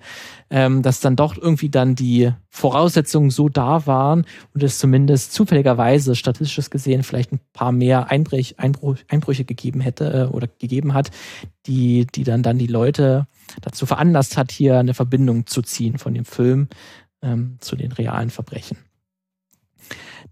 ähm, 0.49 0.81
dass 0.81 0.99
dann 0.99 1.15
doch 1.15 1.37
irgendwie 1.37 1.69
dann 1.69 1.95
die 1.95 2.31
Voraussetzungen 2.49 3.29
so 3.29 3.49
da 3.49 3.85
waren 3.85 4.25
und 4.53 4.63
es 4.63 4.79
zumindest 4.79 5.33
zufälligerweise 5.33 6.15
statistisch 6.15 6.69
gesehen 6.69 7.03
vielleicht 7.03 7.31
ein 7.31 7.39
paar 7.53 7.71
mehr 7.71 8.09
Einbrech, 8.09 8.59
Einbruch, 8.59 8.97
Einbrüche 9.07 9.45
gegeben 9.45 9.81
hätte 9.81 10.29
äh, 10.31 10.33
oder 10.33 10.47
gegeben 10.47 10.93
hat, 10.93 11.11
die, 11.67 12.07
die 12.07 12.23
dann 12.23 12.43
dann 12.43 12.57
die 12.57 12.67
Leute 12.67 13.27
dazu 13.61 13.85
veranlasst 13.85 14.37
hat, 14.37 14.51
hier 14.51 14.79
eine 14.79 14.93
Verbindung 14.93 15.45
zu 15.45 15.61
ziehen 15.61 15.97
von 15.97 16.13
dem 16.13 16.25
Film 16.25 16.67
ähm, 17.21 17.57
zu 17.59 17.75
den 17.75 17.91
realen 17.91 18.29
Verbrechen. 18.29 18.77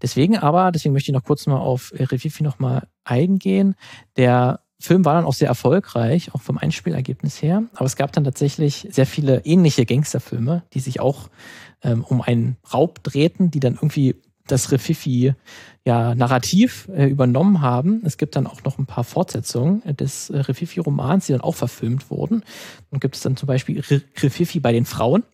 Deswegen 0.02 0.36
aber, 0.36 0.72
deswegen 0.72 0.92
möchte 0.92 1.10
ich 1.10 1.14
noch 1.14 1.24
kurz 1.24 1.46
mal 1.46 1.58
auf 1.58 1.92
Revifi 1.94 2.42
nochmal 2.42 2.88
eingehen. 3.04 3.74
Der 4.16 4.60
Film 4.80 5.04
war 5.04 5.14
dann 5.14 5.24
auch 5.24 5.34
sehr 5.34 5.48
erfolgreich, 5.48 6.34
auch 6.34 6.42
vom 6.42 6.58
Einspielergebnis 6.58 7.40
her. 7.42 7.64
Aber 7.74 7.86
es 7.86 7.96
gab 7.96 8.12
dann 8.12 8.24
tatsächlich 8.24 8.88
sehr 8.90 9.06
viele 9.06 9.40
ähnliche 9.44 9.86
Gangsterfilme, 9.86 10.62
die 10.72 10.80
sich 10.80 11.00
auch 11.00 11.30
ähm, 11.82 12.04
um 12.04 12.20
einen 12.20 12.56
Raub 12.72 13.02
drehten, 13.02 13.50
die 13.50 13.60
dann 13.60 13.74
irgendwie 13.74 14.16
das 14.46 14.72
Refifi 14.72 15.34
ja 15.86 16.14
Narrativ 16.14 16.88
äh, 16.94 17.06
übernommen 17.06 17.60
haben. 17.60 18.02
Es 18.04 18.18
gibt 18.18 18.36
dann 18.36 18.46
auch 18.46 18.62
noch 18.64 18.78
ein 18.78 18.86
paar 18.86 19.04
Fortsetzungen 19.04 19.82
des 19.96 20.30
äh, 20.30 20.38
Refifi-Romans, 20.38 21.26
die 21.26 21.32
dann 21.32 21.40
auch 21.40 21.54
verfilmt 21.54 22.10
wurden. 22.10 22.42
Dann 22.90 23.00
gibt 23.00 23.16
es 23.16 23.22
dann 23.22 23.36
zum 23.36 23.46
Beispiel 23.46 23.80
Refifi 23.80 24.60
bei 24.60 24.72
den 24.72 24.84
Frauen. 24.84 25.24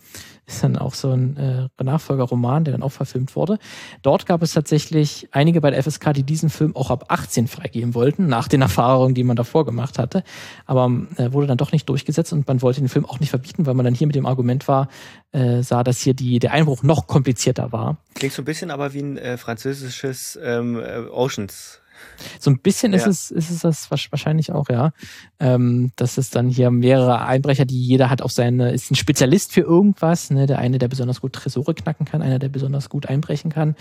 Ist 0.51 0.63
dann 0.63 0.77
auch 0.77 0.95
so 0.95 1.11
ein 1.11 1.37
äh, 1.37 1.83
Nachfolgerroman, 1.83 2.65
der 2.65 2.73
dann 2.73 2.83
auch 2.83 2.93
verfilmt 2.93 3.37
wurde. 3.37 3.59
Dort 4.03 4.27
gab 4.27 4.43
es 4.43 4.53
tatsächlich 4.53 5.29
einige 5.33 5.61
bei 5.61 5.71
der 5.71 5.83
FSK, 5.83 6.13
die 6.13 6.23
diesen 6.23 6.51
Film 6.51 6.77
auch 6.77 6.91
ab 6.91 7.07
18 7.09 7.49
freigeben 7.49 7.95
wollten, 7.95 8.27
nach 8.27 8.49
den 8.49 8.63
Erfahrungen, 8.63 9.15
die 9.15 9.25
man 9.25 9.37
davor 9.37 9.65
gemacht 9.65 9.99
hatte. 9.99 10.23
Aber 10.67 10.91
äh, 11.17 11.33
wurde 11.33 11.47
dann 11.47 11.59
doch 11.59 11.73
nicht 11.73 11.89
durchgesetzt 11.89 12.33
und 12.33 12.47
man 12.47 12.63
wollte 12.63 12.81
den 12.81 12.89
Film 12.89 13.07
auch 13.07 13.21
nicht 13.21 13.31
verbieten, 13.31 13.67
weil 13.67 13.75
man 13.75 13.85
dann 13.85 13.95
hier 13.95 14.07
mit 14.07 14.17
dem 14.17 14.27
Argument 14.27 14.69
war, 14.69 14.89
äh, 15.33 15.63
sah, 15.63 15.85
dass 15.85 16.01
hier 16.01 16.15
die, 16.15 16.39
der 16.39 16.53
Einbruch 16.53 16.83
noch 16.83 17.07
komplizierter 17.07 17.73
war. 17.73 17.99
Klingt 18.15 18.35
so 18.35 18.43
ein 18.43 18.45
bisschen 18.45 18.71
aber 18.71 18.93
wie 18.93 19.01
ein 19.01 19.17
äh, 19.17 19.37
französisches 19.37 20.39
ähm, 20.43 20.79
äh, 20.79 21.09
Oceans 21.11 21.80
so 22.39 22.51
ein 22.51 22.59
bisschen 22.59 22.93
ist 22.93 23.07
es, 23.07 23.31
ist 23.31 23.51
es 23.51 23.61
das 23.61 23.91
wahrscheinlich 23.91 24.53
auch, 24.53 24.69
ja. 24.69 24.93
Ähm, 25.39 25.93
dass 25.97 26.19
es 26.19 26.31
dann 26.31 26.49
hier 26.49 26.71
mehrere 26.71 27.23
Einbrecher, 27.23 27.65
die 27.65 27.83
jeder 27.83 28.11
hat 28.11 28.23
auf 28.23 28.33
seine, 28.33 28.73
ist 28.73 28.91
ein 28.91 28.97
Spezialist 28.97 29.53
für 29.53 29.63
irgendwas, 29.63 30.31
ne? 30.31 30.47
Der 30.47 30.59
eine, 30.59 30.79
der 30.79 30.89
besonders 30.89 31.21
gut 31.21 31.33
Tresore 31.33 31.75
knacken 31.75 32.07
kann, 32.07 32.23
einer, 32.23 32.39
der 32.39 32.49
besonders 32.49 32.89
gut 32.89 33.07
einbrechen 33.07 33.51
kann 33.51 33.75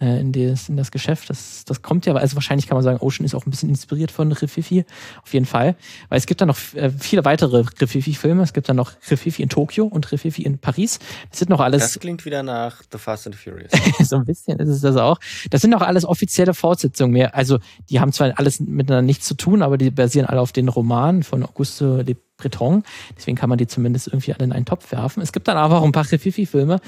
in, 0.00 0.32
das, 0.32 0.68
in 0.68 0.76
das 0.76 0.90
Geschäft. 0.90 1.28
Das, 1.28 1.64
das 1.66 1.82
kommt 1.82 2.06
ja, 2.06 2.14
also 2.14 2.34
wahrscheinlich 2.34 2.66
kann 2.66 2.76
man 2.76 2.82
sagen, 2.82 2.98
Ocean 3.00 3.24
ist 3.24 3.34
auch 3.34 3.46
ein 3.46 3.50
bisschen 3.50 3.68
inspiriert 3.68 4.10
von 4.10 4.32
Rififi, 4.32 4.84
auf 5.22 5.32
jeden 5.34 5.46
Fall. 5.46 5.76
Weil 6.08 6.18
es 6.18 6.26
gibt 6.26 6.40
dann 6.40 6.48
noch 6.48 6.58
äh, 6.74 6.90
viele 6.90 7.24
weitere 7.24 7.64
Rififi-Filme. 7.80 8.42
Es 8.42 8.52
gibt 8.52 8.68
dann 8.68 8.76
noch 8.76 8.92
Rififi 9.10 9.42
in 9.42 9.48
Tokio 9.50 9.84
und 9.84 10.10
Rififi 10.10 10.42
in 10.42 10.58
Paris. 10.58 10.98
Das 11.28 11.38
sind 11.38 11.50
noch 11.50 11.60
alles. 11.60 11.82
Das 11.82 11.98
klingt 12.00 12.24
wieder 12.24 12.42
nach 12.42 12.82
The 12.90 12.98
Fast 12.98 13.26
and 13.26 13.36
Furious. 13.36 13.70
so 14.08 14.16
ein 14.16 14.24
bisschen 14.24 14.58
ist 14.58 14.68
es 14.68 14.80
das 14.80 14.96
auch. 14.96 15.18
Das 15.50 15.60
sind 15.60 15.70
noch 15.70 15.82
alles 15.82 16.04
offizielle 16.04 16.54
Fortsetzungen 16.54 17.12
mehr. 17.12 17.34
Also 17.34 17.58
die 17.90 18.00
haben 18.00 18.12
zwar 18.12 18.38
alles 18.38 18.60
miteinander 18.60 19.02
nichts 19.02 19.26
zu 19.26 19.34
tun, 19.34 19.62
aber 19.62 19.76
die 19.76 19.90
basieren 19.90 20.26
alle 20.26 20.40
auf 20.40 20.52
den 20.52 20.68
Romanen 20.68 21.22
von 21.22 21.42
Auguste 21.42 22.04
de 22.04 22.16
Breton. 22.40 22.84
Deswegen 23.16 23.36
kann 23.36 23.48
man 23.48 23.58
die 23.58 23.66
zumindest 23.66 24.08
irgendwie 24.08 24.32
alle 24.32 24.44
in 24.44 24.52
einen 24.52 24.64
Topf 24.64 24.90
werfen. 24.92 25.22
Es 25.22 25.32
gibt 25.32 25.46
dann 25.46 25.56
aber 25.56 25.80
auch 25.80 25.84
ein 25.84 25.92
paar 25.92 26.10
Rififi-Filme, 26.10 26.80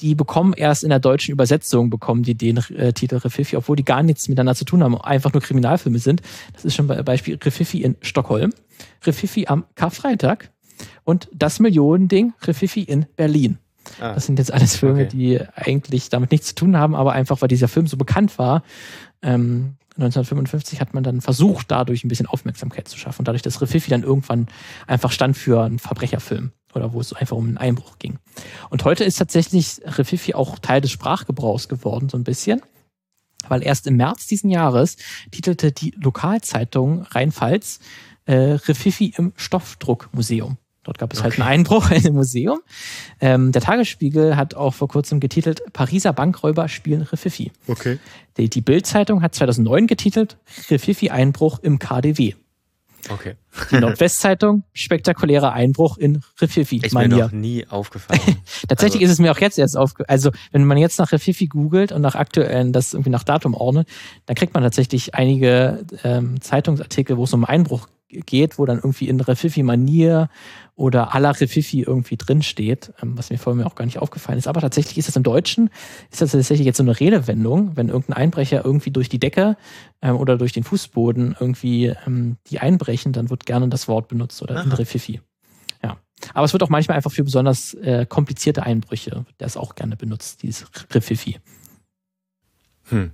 die 0.00 0.14
bekommen 0.14 0.52
erst 0.52 0.82
in 0.82 0.90
der 0.90 0.98
deutschen 0.98 1.32
Übersetzung, 1.32 1.90
bekommen 1.90 2.22
die 2.22 2.34
den 2.34 2.58
äh, 2.76 2.92
Titel 2.92 3.16
Refifi, 3.16 3.56
obwohl 3.56 3.76
die 3.76 3.84
gar 3.84 4.02
nichts 4.02 4.28
miteinander 4.28 4.54
zu 4.54 4.64
tun 4.64 4.82
haben, 4.82 5.00
einfach 5.00 5.32
nur 5.32 5.42
Kriminalfilme 5.42 5.98
sind. 5.98 6.22
Das 6.52 6.64
ist 6.64 6.74
schon 6.74 6.86
bei 6.86 7.02
Beispiel 7.02 7.38
Refifi 7.42 7.82
in 7.82 7.96
Stockholm, 8.00 8.52
Refifi 9.04 9.46
am 9.46 9.64
Karfreitag 9.74 10.50
und 11.04 11.28
das 11.34 11.60
Millionending 11.60 12.32
Refifi 12.42 12.82
in 12.82 13.06
Berlin. 13.16 13.58
Ah, 14.00 14.14
das 14.14 14.26
sind 14.26 14.38
jetzt 14.38 14.52
alles 14.52 14.76
Filme, 14.76 15.06
okay. 15.06 15.08
die 15.08 15.40
eigentlich 15.54 16.08
damit 16.10 16.30
nichts 16.30 16.48
zu 16.48 16.54
tun 16.54 16.76
haben, 16.76 16.94
aber 16.94 17.12
einfach, 17.12 17.40
weil 17.40 17.48
dieser 17.48 17.68
Film 17.68 17.86
so 17.86 17.96
bekannt 17.96 18.38
war, 18.38 18.62
ähm, 19.22 19.76
1955 19.96 20.80
hat 20.80 20.94
man 20.94 21.02
dann 21.02 21.20
versucht, 21.20 21.70
dadurch 21.70 22.04
ein 22.04 22.08
bisschen 22.08 22.26
Aufmerksamkeit 22.26 22.88
zu 22.88 22.96
schaffen. 22.96 23.20
Und 23.20 23.28
dadurch, 23.28 23.42
dass 23.42 23.60
Refifi 23.60 23.90
dann 23.90 24.02
irgendwann 24.02 24.46
einfach 24.86 25.12
stand 25.12 25.36
für 25.36 25.62
einen 25.62 25.78
Verbrecherfilm 25.78 26.52
oder 26.74 26.92
wo 26.92 27.00
es 27.00 27.12
einfach 27.12 27.36
um 27.36 27.46
einen 27.46 27.58
Einbruch 27.58 27.98
ging. 27.98 28.18
Und 28.68 28.84
heute 28.84 29.04
ist 29.04 29.16
tatsächlich 29.16 29.80
Refifi 29.84 30.34
auch 30.34 30.58
Teil 30.58 30.80
des 30.80 30.90
Sprachgebrauchs 30.90 31.68
geworden, 31.68 32.08
so 32.08 32.16
ein 32.16 32.24
bisschen. 32.24 32.62
Weil 33.48 33.62
erst 33.62 33.86
im 33.86 33.96
März 33.96 34.26
diesen 34.26 34.50
Jahres 34.50 34.96
titelte 35.30 35.72
die 35.72 35.94
Lokalzeitung 36.00 37.02
Rheinpfalz 37.02 37.80
äh, 38.26 38.34
Refifi 38.34 39.14
im 39.16 39.32
Stoffdruckmuseum. 39.36 40.58
Dort 40.82 40.98
gab 40.98 41.12
es 41.12 41.20
okay. 41.20 41.30
halt 41.30 41.40
einen 41.40 41.48
Einbruch 41.48 41.90
in 41.90 42.02
dem 42.02 42.14
Museum. 42.14 42.60
Ähm, 43.20 43.52
der 43.52 43.60
Tagesspiegel 43.60 44.36
hat 44.36 44.54
auch 44.54 44.72
vor 44.72 44.88
kurzem 44.88 45.20
getitelt, 45.20 45.62
Pariser 45.72 46.12
Bankräuber 46.12 46.68
spielen 46.68 47.02
Refifi. 47.02 47.52
Okay. 47.66 47.98
Die, 48.36 48.48
die 48.48 48.60
Bild-Zeitung 48.60 49.22
hat 49.22 49.34
2009 49.34 49.86
getitelt, 49.86 50.38
Refifi-Einbruch 50.70 51.58
im 51.60 51.78
KDW. 51.78 52.34
Okay. 53.08 53.36
Die 53.70 53.78
Nordwestzeitung, 53.78 54.64
spektakulärer 54.72 55.52
Einbruch 55.52 55.98
in 55.98 56.22
Refifi. 56.40 56.78
Ist 56.78 56.94
mir 56.94 57.08
noch 57.08 57.32
nie 57.32 57.66
aufgefallen. 57.66 58.20
Tatsächlich 58.68 59.02
also. 59.02 59.06
ist 59.06 59.12
es 59.12 59.18
mir 59.18 59.32
auch 59.32 59.38
jetzt 59.38 59.58
erst 59.58 59.76
aufgefallen. 59.76 60.10
Also, 60.10 60.30
wenn 60.52 60.64
man 60.64 60.78
jetzt 60.78 60.98
nach 60.98 61.12
Refifi 61.12 61.46
googelt 61.46 61.92
und 61.92 62.02
nach 62.02 62.14
aktuellen, 62.14 62.72
das 62.72 62.92
irgendwie 62.92 63.10
nach 63.10 63.24
Datum 63.24 63.54
ordnet, 63.54 63.88
dann 64.26 64.36
kriegt 64.36 64.54
man 64.54 64.62
tatsächlich 64.62 65.14
einige 65.14 65.84
ähm, 66.04 66.40
Zeitungsartikel, 66.40 67.16
wo 67.16 67.24
es 67.24 67.32
um 67.32 67.44
Einbruch 67.44 67.88
geht, 68.10 68.58
wo 68.58 68.66
dann 68.66 68.78
irgendwie 68.78 69.08
in 69.08 69.20
Refifi-Manier 69.20 70.28
oder 70.76 71.14
à 71.14 71.18
la 71.18 71.30
Refifi 71.30 71.82
irgendwie 71.82 72.16
drinsteht, 72.16 72.92
ähm, 73.02 73.16
was 73.16 73.30
mir 73.30 73.38
vorher 73.38 73.66
auch 73.66 73.74
gar 73.74 73.84
nicht 73.84 73.98
aufgefallen 73.98 74.38
ist. 74.38 74.48
Aber 74.48 74.60
tatsächlich 74.60 74.98
ist 74.98 75.08
das 75.08 75.16
im 75.16 75.22
Deutschen, 75.22 75.70
ist 76.10 76.22
das 76.22 76.32
tatsächlich 76.32 76.66
jetzt 76.66 76.78
so 76.78 76.82
eine 76.82 76.98
Redewendung, 76.98 77.76
wenn 77.76 77.88
irgendein 77.88 78.16
Einbrecher 78.16 78.64
irgendwie 78.64 78.90
durch 78.90 79.08
die 79.08 79.18
Decke 79.18 79.56
ähm, 80.00 80.16
oder 80.16 80.38
durch 80.38 80.52
den 80.52 80.64
Fußboden 80.64 81.36
irgendwie 81.38 81.92
ähm, 82.06 82.36
die 82.46 82.60
einbrechen, 82.60 83.12
dann 83.12 83.30
wird 83.30 83.46
gerne 83.46 83.68
das 83.68 83.88
Wort 83.88 84.08
benutzt 84.08 84.42
oder 84.42 84.56
Aha. 84.56 84.62
in 84.62 84.72
Refifi. 84.72 85.20
Ja. 85.82 85.98
Aber 86.34 86.44
es 86.44 86.52
wird 86.52 86.62
auch 86.62 86.70
manchmal 86.70 86.96
einfach 86.96 87.12
für 87.12 87.24
besonders 87.24 87.74
äh, 87.74 88.06
komplizierte 88.06 88.62
Einbrüche, 88.62 89.24
der 89.38 89.46
ist 89.46 89.56
auch 89.56 89.74
gerne 89.74 89.96
benutzt, 89.96 90.42
dieses 90.42 90.66
Refifi. 90.92 91.38
Hm. 92.88 93.12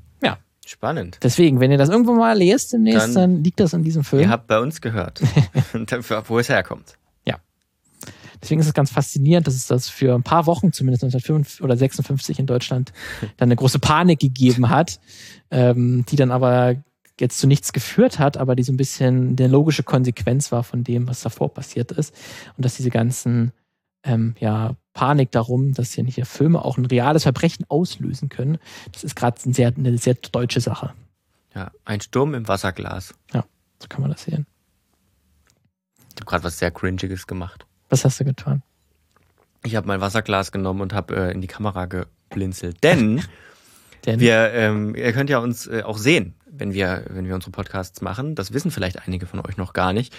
Spannend. 0.66 1.20
Deswegen, 1.22 1.60
wenn 1.60 1.70
ihr 1.70 1.78
das 1.78 1.88
irgendwo 1.88 2.12
mal 2.12 2.36
lest 2.36 2.72
demnächst, 2.72 3.14
dann, 3.14 3.34
dann 3.34 3.44
liegt 3.44 3.60
das 3.60 3.72
in 3.72 3.84
diesem 3.84 4.02
Film. 4.02 4.22
Ihr 4.22 4.30
habt 4.30 4.48
bei 4.48 4.58
uns 4.58 4.80
gehört, 4.80 5.22
wo 6.28 6.38
es 6.40 6.48
herkommt. 6.48 6.98
Ja. 7.24 7.36
Deswegen 8.42 8.60
ist 8.60 8.66
es 8.66 8.74
ganz 8.74 8.90
faszinierend, 8.90 9.46
dass 9.46 9.54
es 9.54 9.68
das 9.68 9.88
für 9.88 10.12
ein 10.12 10.24
paar 10.24 10.46
Wochen, 10.46 10.72
zumindest 10.72 11.04
1955 11.04 11.62
oder 11.62 11.76
56 11.76 12.40
in 12.40 12.46
Deutschland, 12.46 12.92
dann 13.36 13.46
eine 13.46 13.54
große 13.54 13.78
Panik 13.78 14.18
gegeben 14.18 14.68
hat, 14.68 14.98
ähm, 15.52 16.04
die 16.08 16.16
dann 16.16 16.32
aber 16.32 16.74
jetzt 17.20 17.38
zu 17.38 17.46
nichts 17.46 17.72
geführt 17.72 18.18
hat, 18.18 18.36
aber 18.36 18.56
die 18.56 18.64
so 18.64 18.72
ein 18.72 18.76
bisschen 18.76 19.36
eine 19.38 19.46
logische 19.46 19.84
Konsequenz 19.84 20.50
war 20.50 20.64
von 20.64 20.82
dem, 20.82 21.06
was 21.06 21.20
davor 21.20 21.54
passiert 21.54 21.92
ist. 21.92 22.12
Und 22.56 22.64
dass 22.64 22.76
diese 22.76 22.90
ganzen 22.90 23.52
ähm, 24.02 24.34
ja, 24.40 24.74
Panik 24.96 25.30
darum, 25.30 25.74
dass 25.74 25.92
hier 25.92 26.04
nicht 26.04 26.26
Filme 26.26 26.64
auch 26.64 26.78
ein 26.78 26.86
reales 26.86 27.24
Verbrechen 27.24 27.66
auslösen 27.68 28.30
können. 28.30 28.56
Das 28.92 29.04
ist 29.04 29.14
gerade 29.14 29.38
ein 29.44 29.52
sehr, 29.52 29.70
eine 29.76 29.98
sehr 29.98 30.14
deutsche 30.14 30.62
Sache. 30.62 30.94
Ja, 31.54 31.70
ein 31.84 32.00
Sturm 32.00 32.32
im 32.32 32.48
Wasserglas. 32.48 33.14
Ja, 33.34 33.44
so 33.78 33.88
kann 33.88 34.00
man 34.00 34.10
das 34.10 34.22
sehen. 34.22 34.46
Ich 35.98 36.20
habe 36.20 36.24
gerade 36.24 36.44
was 36.44 36.58
sehr 36.58 36.70
Cringiges 36.70 37.26
gemacht. 37.26 37.66
Was 37.90 38.06
hast 38.06 38.20
du 38.20 38.24
getan? 38.24 38.62
Ich 39.64 39.76
habe 39.76 39.86
mein 39.86 40.00
Wasserglas 40.00 40.50
genommen 40.50 40.80
und 40.80 40.94
habe 40.94 41.14
äh, 41.14 41.32
in 41.32 41.42
die 41.42 41.46
Kamera 41.46 41.84
geblinzelt. 41.84 42.82
Denn, 42.82 43.22
Denn? 44.06 44.18
wir, 44.18 44.50
ähm, 44.54 44.94
ihr 44.94 45.12
könnt 45.12 45.28
ja 45.28 45.40
uns 45.40 45.66
äh, 45.66 45.82
auch 45.82 45.98
sehen, 45.98 46.32
wenn 46.46 46.72
wir, 46.72 47.04
wenn 47.10 47.26
wir 47.26 47.34
unsere 47.34 47.50
Podcasts 47.50 48.00
machen. 48.00 48.34
Das 48.34 48.54
wissen 48.54 48.70
vielleicht 48.70 49.06
einige 49.06 49.26
von 49.26 49.46
euch 49.46 49.58
noch 49.58 49.74
gar 49.74 49.92
nicht 49.92 50.14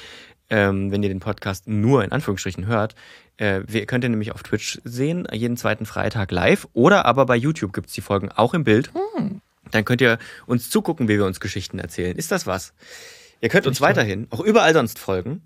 ähm, 0.50 0.92
wenn 0.92 1.04
ihr 1.04 1.10
den 1.10 1.20
Podcast 1.20 1.68
nur 1.68 2.04
in 2.04 2.12
Anführungsstrichen 2.12 2.66
hört. 2.66 2.96
Äh, 3.38 3.62
wir, 3.68 3.86
könnt 3.86 4.04
ihr 4.04 4.10
nämlich 4.10 4.32
auf 4.32 4.44
Twitch 4.44 4.80
sehen, 4.84 5.28
jeden 5.32 5.58
zweiten 5.58 5.86
Freitag 5.86 6.32
live. 6.32 6.68
Oder 6.74 7.06
aber 7.06 7.26
bei 7.26 7.36
YouTube 7.36 7.74
gibt 7.74 7.88
es 7.88 7.94
die 7.94 8.02
Folgen 8.02 8.30
auch 8.32 8.54
im 8.54 8.64
Bild. 8.64 8.92
Hm. 9.16 9.42
Dann 9.72 9.86
könnt 9.86 10.02
ihr 10.02 10.18
uns 10.46 10.70
zugucken, 10.70 11.08
wie 11.08 11.18
wir 11.18 11.26
uns 11.26 11.40
Geschichten 11.40 11.80
erzählen. 11.80 12.16
Ist 12.16 12.32
das 12.32 12.48
was? 12.48 12.74
Ihr 13.42 13.50
könnt 13.50 13.68
uns 13.68 13.82
weiterhin 13.82 14.28
auch 14.30 14.40
überall 14.40 14.74
sonst 14.74 14.98
folgen. 14.98 15.42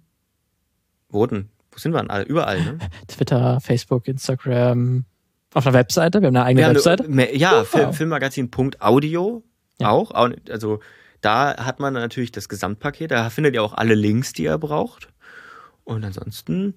Wo 1.09 1.25
denn? 1.25 1.49
Wo 1.71 1.79
sind 1.79 1.93
wir 1.93 1.99
denn 1.99 2.09
alle? 2.09 2.23
Überall, 2.23 2.61
ne? 2.61 2.79
Twitter, 3.07 3.59
Facebook, 3.59 4.07
Instagram, 4.07 5.05
auf 5.53 5.65
einer 5.65 5.73
Webseite. 5.73 6.21
Wir 6.21 6.27
haben 6.27 6.35
eine 6.35 6.45
eigene 6.45 6.67
wir 6.67 6.75
Webseite. 6.75 7.05
Eine, 7.05 7.35
ja, 7.35 7.61
oh. 7.73 7.91
Filmmagazin.audio 7.91 9.43
ja. 9.79 9.89
auch. 9.89 10.11
Also 10.11 10.79
da 11.21 11.65
hat 11.65 11.79
man 11.79 11.93
natürlich 11.93 12.31
das 12.31 12.49
Gesamtpaket, 12.49 13.11
da 13.11 13.29
findet 13.29 13.55
ihr 13.55 13.63
auch 13.63 13.73
alle 13.73 13.95
Links, 13.95 14.33
die 14.33 14.43
ihr 14.43 14.57
braucht. 14.57 15.09
Und 15.83 16.03
ansonsten, 16.03 16.73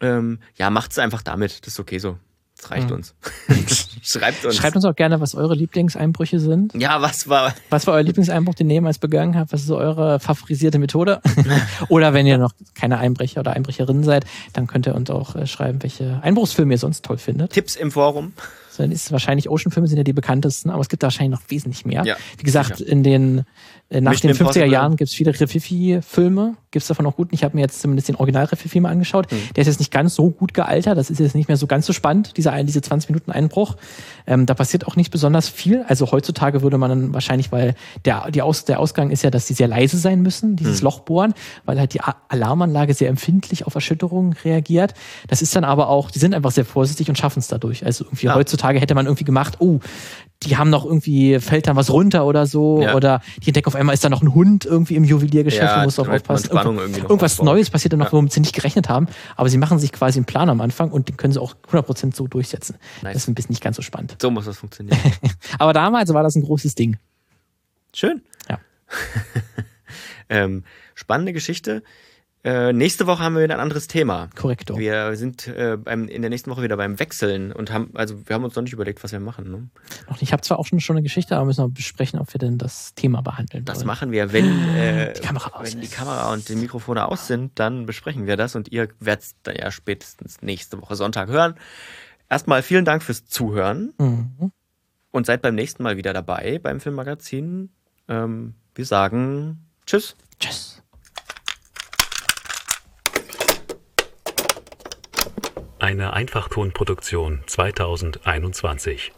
ähm, 0.00 0.40
ja, 0.56 0.70
macht 0.70 0.92
es 0.92 0.98
einfach 0.98 1.22
damit. 1.22 1.66
Das 1.66 1.74
ist 1.74 1.80
okay 1.80 1.98
so. 1.98 2.18
Das 2.56 2.70
reicht 2.70 2.88
mhm. 2.88 2.96
uns. 2.96 3.14
Schreibt 4.02 4.44
uns. 4.44 4.56
Schreibt 4.56 4.76
uns 4.76 4.84
auch 4.84 4.94
gerne, 4.94 5.20
was 5.20 5.34
eure 5.34 5.54
Lieblingseinbrüche 5.54 6.38
sind. 6.38 6.72
Ja, 6.74 7.02
was 7.02 7.28
war. 7.28 7.52
Was 7.68 7.86
war 7.86 7.94
euer 7.94 8.02
Lieblingseinbruch, 8.02 8.54
den 8.54 8.70
ihr 8.70 8.74
jemals 8.74 8.98
begangen 8.98 9.36
habt? 9.36 9.52
Was 9.52 9.62
ist 9.62 9.66
so 9.66 9.76
eure 9.76 10.20
favorisierte 10.20 10.78
Methode? 10.78 11.20
oder 11.88 12.14
wenn 12.14 12.26
ihr 12.26 12.38
noch 12.38 12.52
keine 12.74 12.98
Einbrecher 12.98 13.40
oder 13.40 13.52
Einbrecherin 13.52 14.04
seid, 14.04 14.24
dann 14.52 14.66
könnt 14.66 14.86
ihr 14.86 14.94
uns 14.94 15.10
auch 15.10 15.34
äh, 15.34 15.46
schreiben, 15.46 15.82
welche 15.82 16.20
Einbruchsfilme 16.22 16.74
ihr 16.74 16.78
sonst 16.78 17.04
toll 17.04 17.18
findet. 17.18 17.52
Tipps 17.52 17.74
im 17.74 17.90
Forum. 17.90 18.32
So, 18.74 18.82
dann 18.82 18.90
ist 18.90 19.12
wahrscheinlich 19.12 19.48
Ocean-Filme 19.48 19.86
sind 19.86 19.98
ja 19.98 20.04
die 20.04 20.12
bekanntesten, 20.12 20.68
aber 20.68 20.80
es 20.80 20.88
gibt 20.88 21.04
da 21.04 21.06
wahrscheinlich 21.06 21.38
noch 21.38 21.48
wesentlich 21.48 21.84
mehr. 21.86 22.02
Ja, 22.04 22.16
Wie 22.38 22.42
gesagt, 22.42 22.78
sicher. 22.78 22.90
in 22.90 23.04
den 23.04 23.44
äh, 23.88 24.00
nach 24.00 24.10
Mission 24.10 24.32
den 24.32 24.46
50er 24.46 24.64
Jahren 24.64 24.96
gibt 24.96 25.10
es 25.10 25.14
viele 25.14 25.38
Refifi-Filme. 25.38 26.56
Gibt 26.74 26.82
es 26.82 26.88
davon 26.88 27.06
auch 27.06 27.14
guten? 27.14 27.32
Ich 27.36 27.44
habe 27.44 27.54
mir 27.56 27.60
jetzt 27.60 27.80
zumindest 27.80 28.08
den 28.08 28.16
Original-Refifi 28.16 28.80
mal 28.80 28.88
angeschaut. 28.88 29.30
Mhm. 29.30 29.36
Der 29.54 29.62
ist 29.62 29.68
jetzt 29.68 29.78
nicht 29.78 29.92
ganz 29.92 30.16
so 30.16 30.30
gut 30.30 30.54
gealtert. 30.54 30.98
Das 30.98 31.08
ist 31.08 31.20
jetzt 31.20 31.36
nicht 31.36 31.46
mehr 31.46 31.56
so 31.56 31.68
ganz 31.68 31.86
so 31.86 31.92
spannend, 31.92 32.36
dieser, 32.36 32.60
diese 32.64 32.82
20 32.82 33.10
Minuten 33.10 33.30
Einbruch. 33.30 33.76
Ähm, 34.26 34.44
da 34.44 34.54
passiert 34.54 34.84
auch 34.88 34.96
nicht 34.96 35.12
besonders 35.12 35.48
viel. 35.48 35.84
Also 35.86 36.10
heutzutage 36.10 36.62
würde 36.62 36.76
man 36.76 36.90
dann 36.90 37.14
wahrscheinlich, 37.14 37.52
weil 37.52 37.76
der, 38.04 38.28
die 38.32 38.42
Aus, 38.42 38.64
der 38.64 38.80
Ausgang 38.80 39.10
ist 39.10 39.22
ja, 39.22 39.30
dass 39.30 39.46
die 39.46 39.54
sehr 39.54 39.68
leise 39.68 39.98
sein 39.98 40.20
müssen, 40.20 40.56
dieses 40.56 40.80
mhm. 40.80 40.86
Loch 40.86 40.98
bohren, 41.00 41.32
weil 41.64 41.78
halt 41.78 41.94
die 41.94 42.00
Alarmanlage 42.28 42.92
sehr 42.92 43.08
empfindlich 43.08 43.68
auf 43.68 43.76
Erschütterungen 43.76 44.32
reagiert. 44.44 44.94
Das 45.28 45.42
ist 45.42 45.54
dann 45.54 45.62
aber 45.62 45.88
auch, 45.88 46.10
die 46.10 46.18
sind 46.18 46.34
einfach 46.34 46.50
sehr 46.50 46.64
vorsichtig 46.64 47.08
und 47.08 47.16
schaffen 47.16 47.38
es 47.38 47.46
dadurch. 47.46 47.86
Also 47.86 48.04
irgendwie 48.04 48.26
ja. 48.26 48.34
heutzutage 48.34 48.80
hätte 48.80 48.96
man 48.96 49.06
irgendwie 49.06 49.24
gemacht, 49.24 49.60
oh, 49.60 49.78
die 50.44 50.56
haben 50.56 50.70
noch 50.70 50.84
irgendwie, 50.84 51.40
fällt 51.40 51.66
dann 51.66 51.76
was 51.76 51.90
runter 51.90 52.26
oder 52.26 52.46
so. 52.46 52.82
Ja. 52.82 52.94
Oder 52.94 53.20
die 53.42 53.48
entdecken 53.48 53.68
auf 53.68 53.76
einmal, 53.76 53.94
ist 53.94 54.04
da 54.04 54.08
noch 54.08 54.22
ein 54.22 54.34
Hund 54.34 54.64
irgendwie 54.64 54.94
im 54.94 55.04
Juweliergeschäft, 55.04 55.62
Ja, 55.62 55.78
du 55.78 55.84
musst 55.84 55.98
drauf 55.98 56.08
aufpassen. 56.08 56.50
Irgendwas- 56.64 56.84
irgendwie 56.84 57.00
noch 57.02 57.10
Irgendwas 57.10 57.32
aufbaut. 57.34 57.44
Neues 57.46 57.70
passiert 57.70 57.92
dann 57.92 58.00
noch, 58.00 58.06
Ja. 58.06 58.12
womit 58.12 58.32
sie 58.32 58.40
nicht 58.40 58.54
gerechnet 58.54 58.88
haben. 58.88 59.06
Aber 59.36 59.48
sie 59.48 59.58
machen 59.58 59.78
sich 59.78 59.92
quasi 59.92 60.18
einen 60.18 60.26
Plan 60.26 60.48
am 60.50 60.60
Anfang 60.60 60.90
und 60.90 61.08
den 61.08 61.16
können 61.16 61.32
sie 61.32 61.40
auch 61.40 61.54
100% 61.70 62.14
so 62.16 62.26
durchsetzen. 62.26 62.76
Nice. 63.02 63.12
Das 63.14 63.22
ist 63.22 63.28
ein 63.28 63.34
bisschen 63.34 63.52
nicht 63.52 63.62
ganz 63.62 63.76
so 63.76 63.82
spannend. 63.82 64.16
So 64.20 64.30
muss 64.30 64.44
das 64.46 64.58
funktionieren. 64.58 64.98
Aber 65.58 65.72
damals 65.72 66.12
war 66.12 66.22
das 66.22 66.34
ein 66.36 66.42
großes 66.42 66.74
Ding. 66.74 66.96
Schön. 67.94 68.22
Ja. 68.48 68.58
ähm, 70.28 70.64
spannende 70.94 71.32
Geschichte. 71.32 71.82
Äh, 72.44 72.74
nächste 72.74 73.06
Woche 73.06 73.22
haben 73.22 73.36
wir 73.36 73.42
wieder 73.42 73.54
ein 73.54 73.60
anderes 73.60 73.88
Thema. 73.88 74.28
Korrekto. 74.36 74.76
Wir 74.76 75.16
sind 75.16 75.46
äh, 75.46 75.78
beim, 75.82 76.08
in 76.08 76.20
der 76.20 76.28
nächsten 76.28 76.50
Woche 76.50 76.62
wieder 76.62 76.76
beim 76.76 76.98
Wechseln 77.00 77.52
und 77.52 77.72
haben, 77.72 77.90
also 77.94 78.28
wir 78.28 78.34
haben 78.34 78.44
uns 78.44 78.54
noch 78.54 78.62
nicht 78.62 78.74
überlegt, 78.74 79.02
was 79.02 79.12
wir 79.12 79.20
machen. 79.20 79.50
Ne? 79.50 79.68
Noch 80.08 80.12
nicht. 80.16 80.22
Ich 80.24 80.32
habe 80.34 80.42
zwar 80.42 80.58
auch 80.58 80.66
schon, 80.66 80.78
schon 80.80 80.96
eine 80.96 81.02
Geschichte, 81.02 81.36
aber 81.36 81.46
müssen 81.46 81.64
wir 81.64 81.70
besprechen, 81.70 82.18
ob 82.18 82.34
wir 82.34 82.38
denn 82.38 82.58
das 82.58 82.94
Thema 82.94 83.22
behandeln 83.22 83.64
Das 83.64 83.78
wollen. 83.78 83.86
machen 83.86 84.12
wir, 84.12 84.34
wenn, 84.34 84.44
äh, 84.76 85.14
Die 85.14 85.20
Kamera 85.22 85.58
aus 85.58 85.72
wenn 85.72 85.80
die. 85.80 85.88
Kamera 85.88 86.32
und 86.34 86.46
die 86.50 86.56
Mikrofone 86.56 87.08
aus 87.08 87.26
sind, 87.28 87.58
dann 87.58 87.86
besprechen 87.86 88.26
wir 88.26 88.36
das 88.36 88.54
und 88.56 88.68
ihr 88.70 88.88
werdet 89.00 89.24
es 89.24 89.34
dann 89.42 89.56
ja 89.56 89.70
spätestens 89.70 90.42
nächste 90.42 90.80
Woche 90.82 90.96
Sonntag 90.96 91.30
hören. 91.30 91.54
Erstmal 92.28 92.62
vielen 92.62 92.84
Dank 92.84 93.02
fürs 93.02 93.24
Zuhören 93.24 93.94
Mhm. 93.98 94.52
und 95.12 95.24
seid 95.24 95.40
beim 95.40 95.54
nächsten 95.54 95.82
Mal 95.82 95.96
wieder 95.96 96.12
dabei 96.12 96.58
beim 96.62 96.78
Filmmagazin. 96.80 97.70
Ähm, 98.06 98.54
wir 98.74 98.84
sagen 98.84 99.64
Tschüss. 99.86 100.14
Tschüss. 100.38 100.73
Eine 105.84 106.14
Einfachtonproduktion 106.14 107.40
2021. 107.46 109.12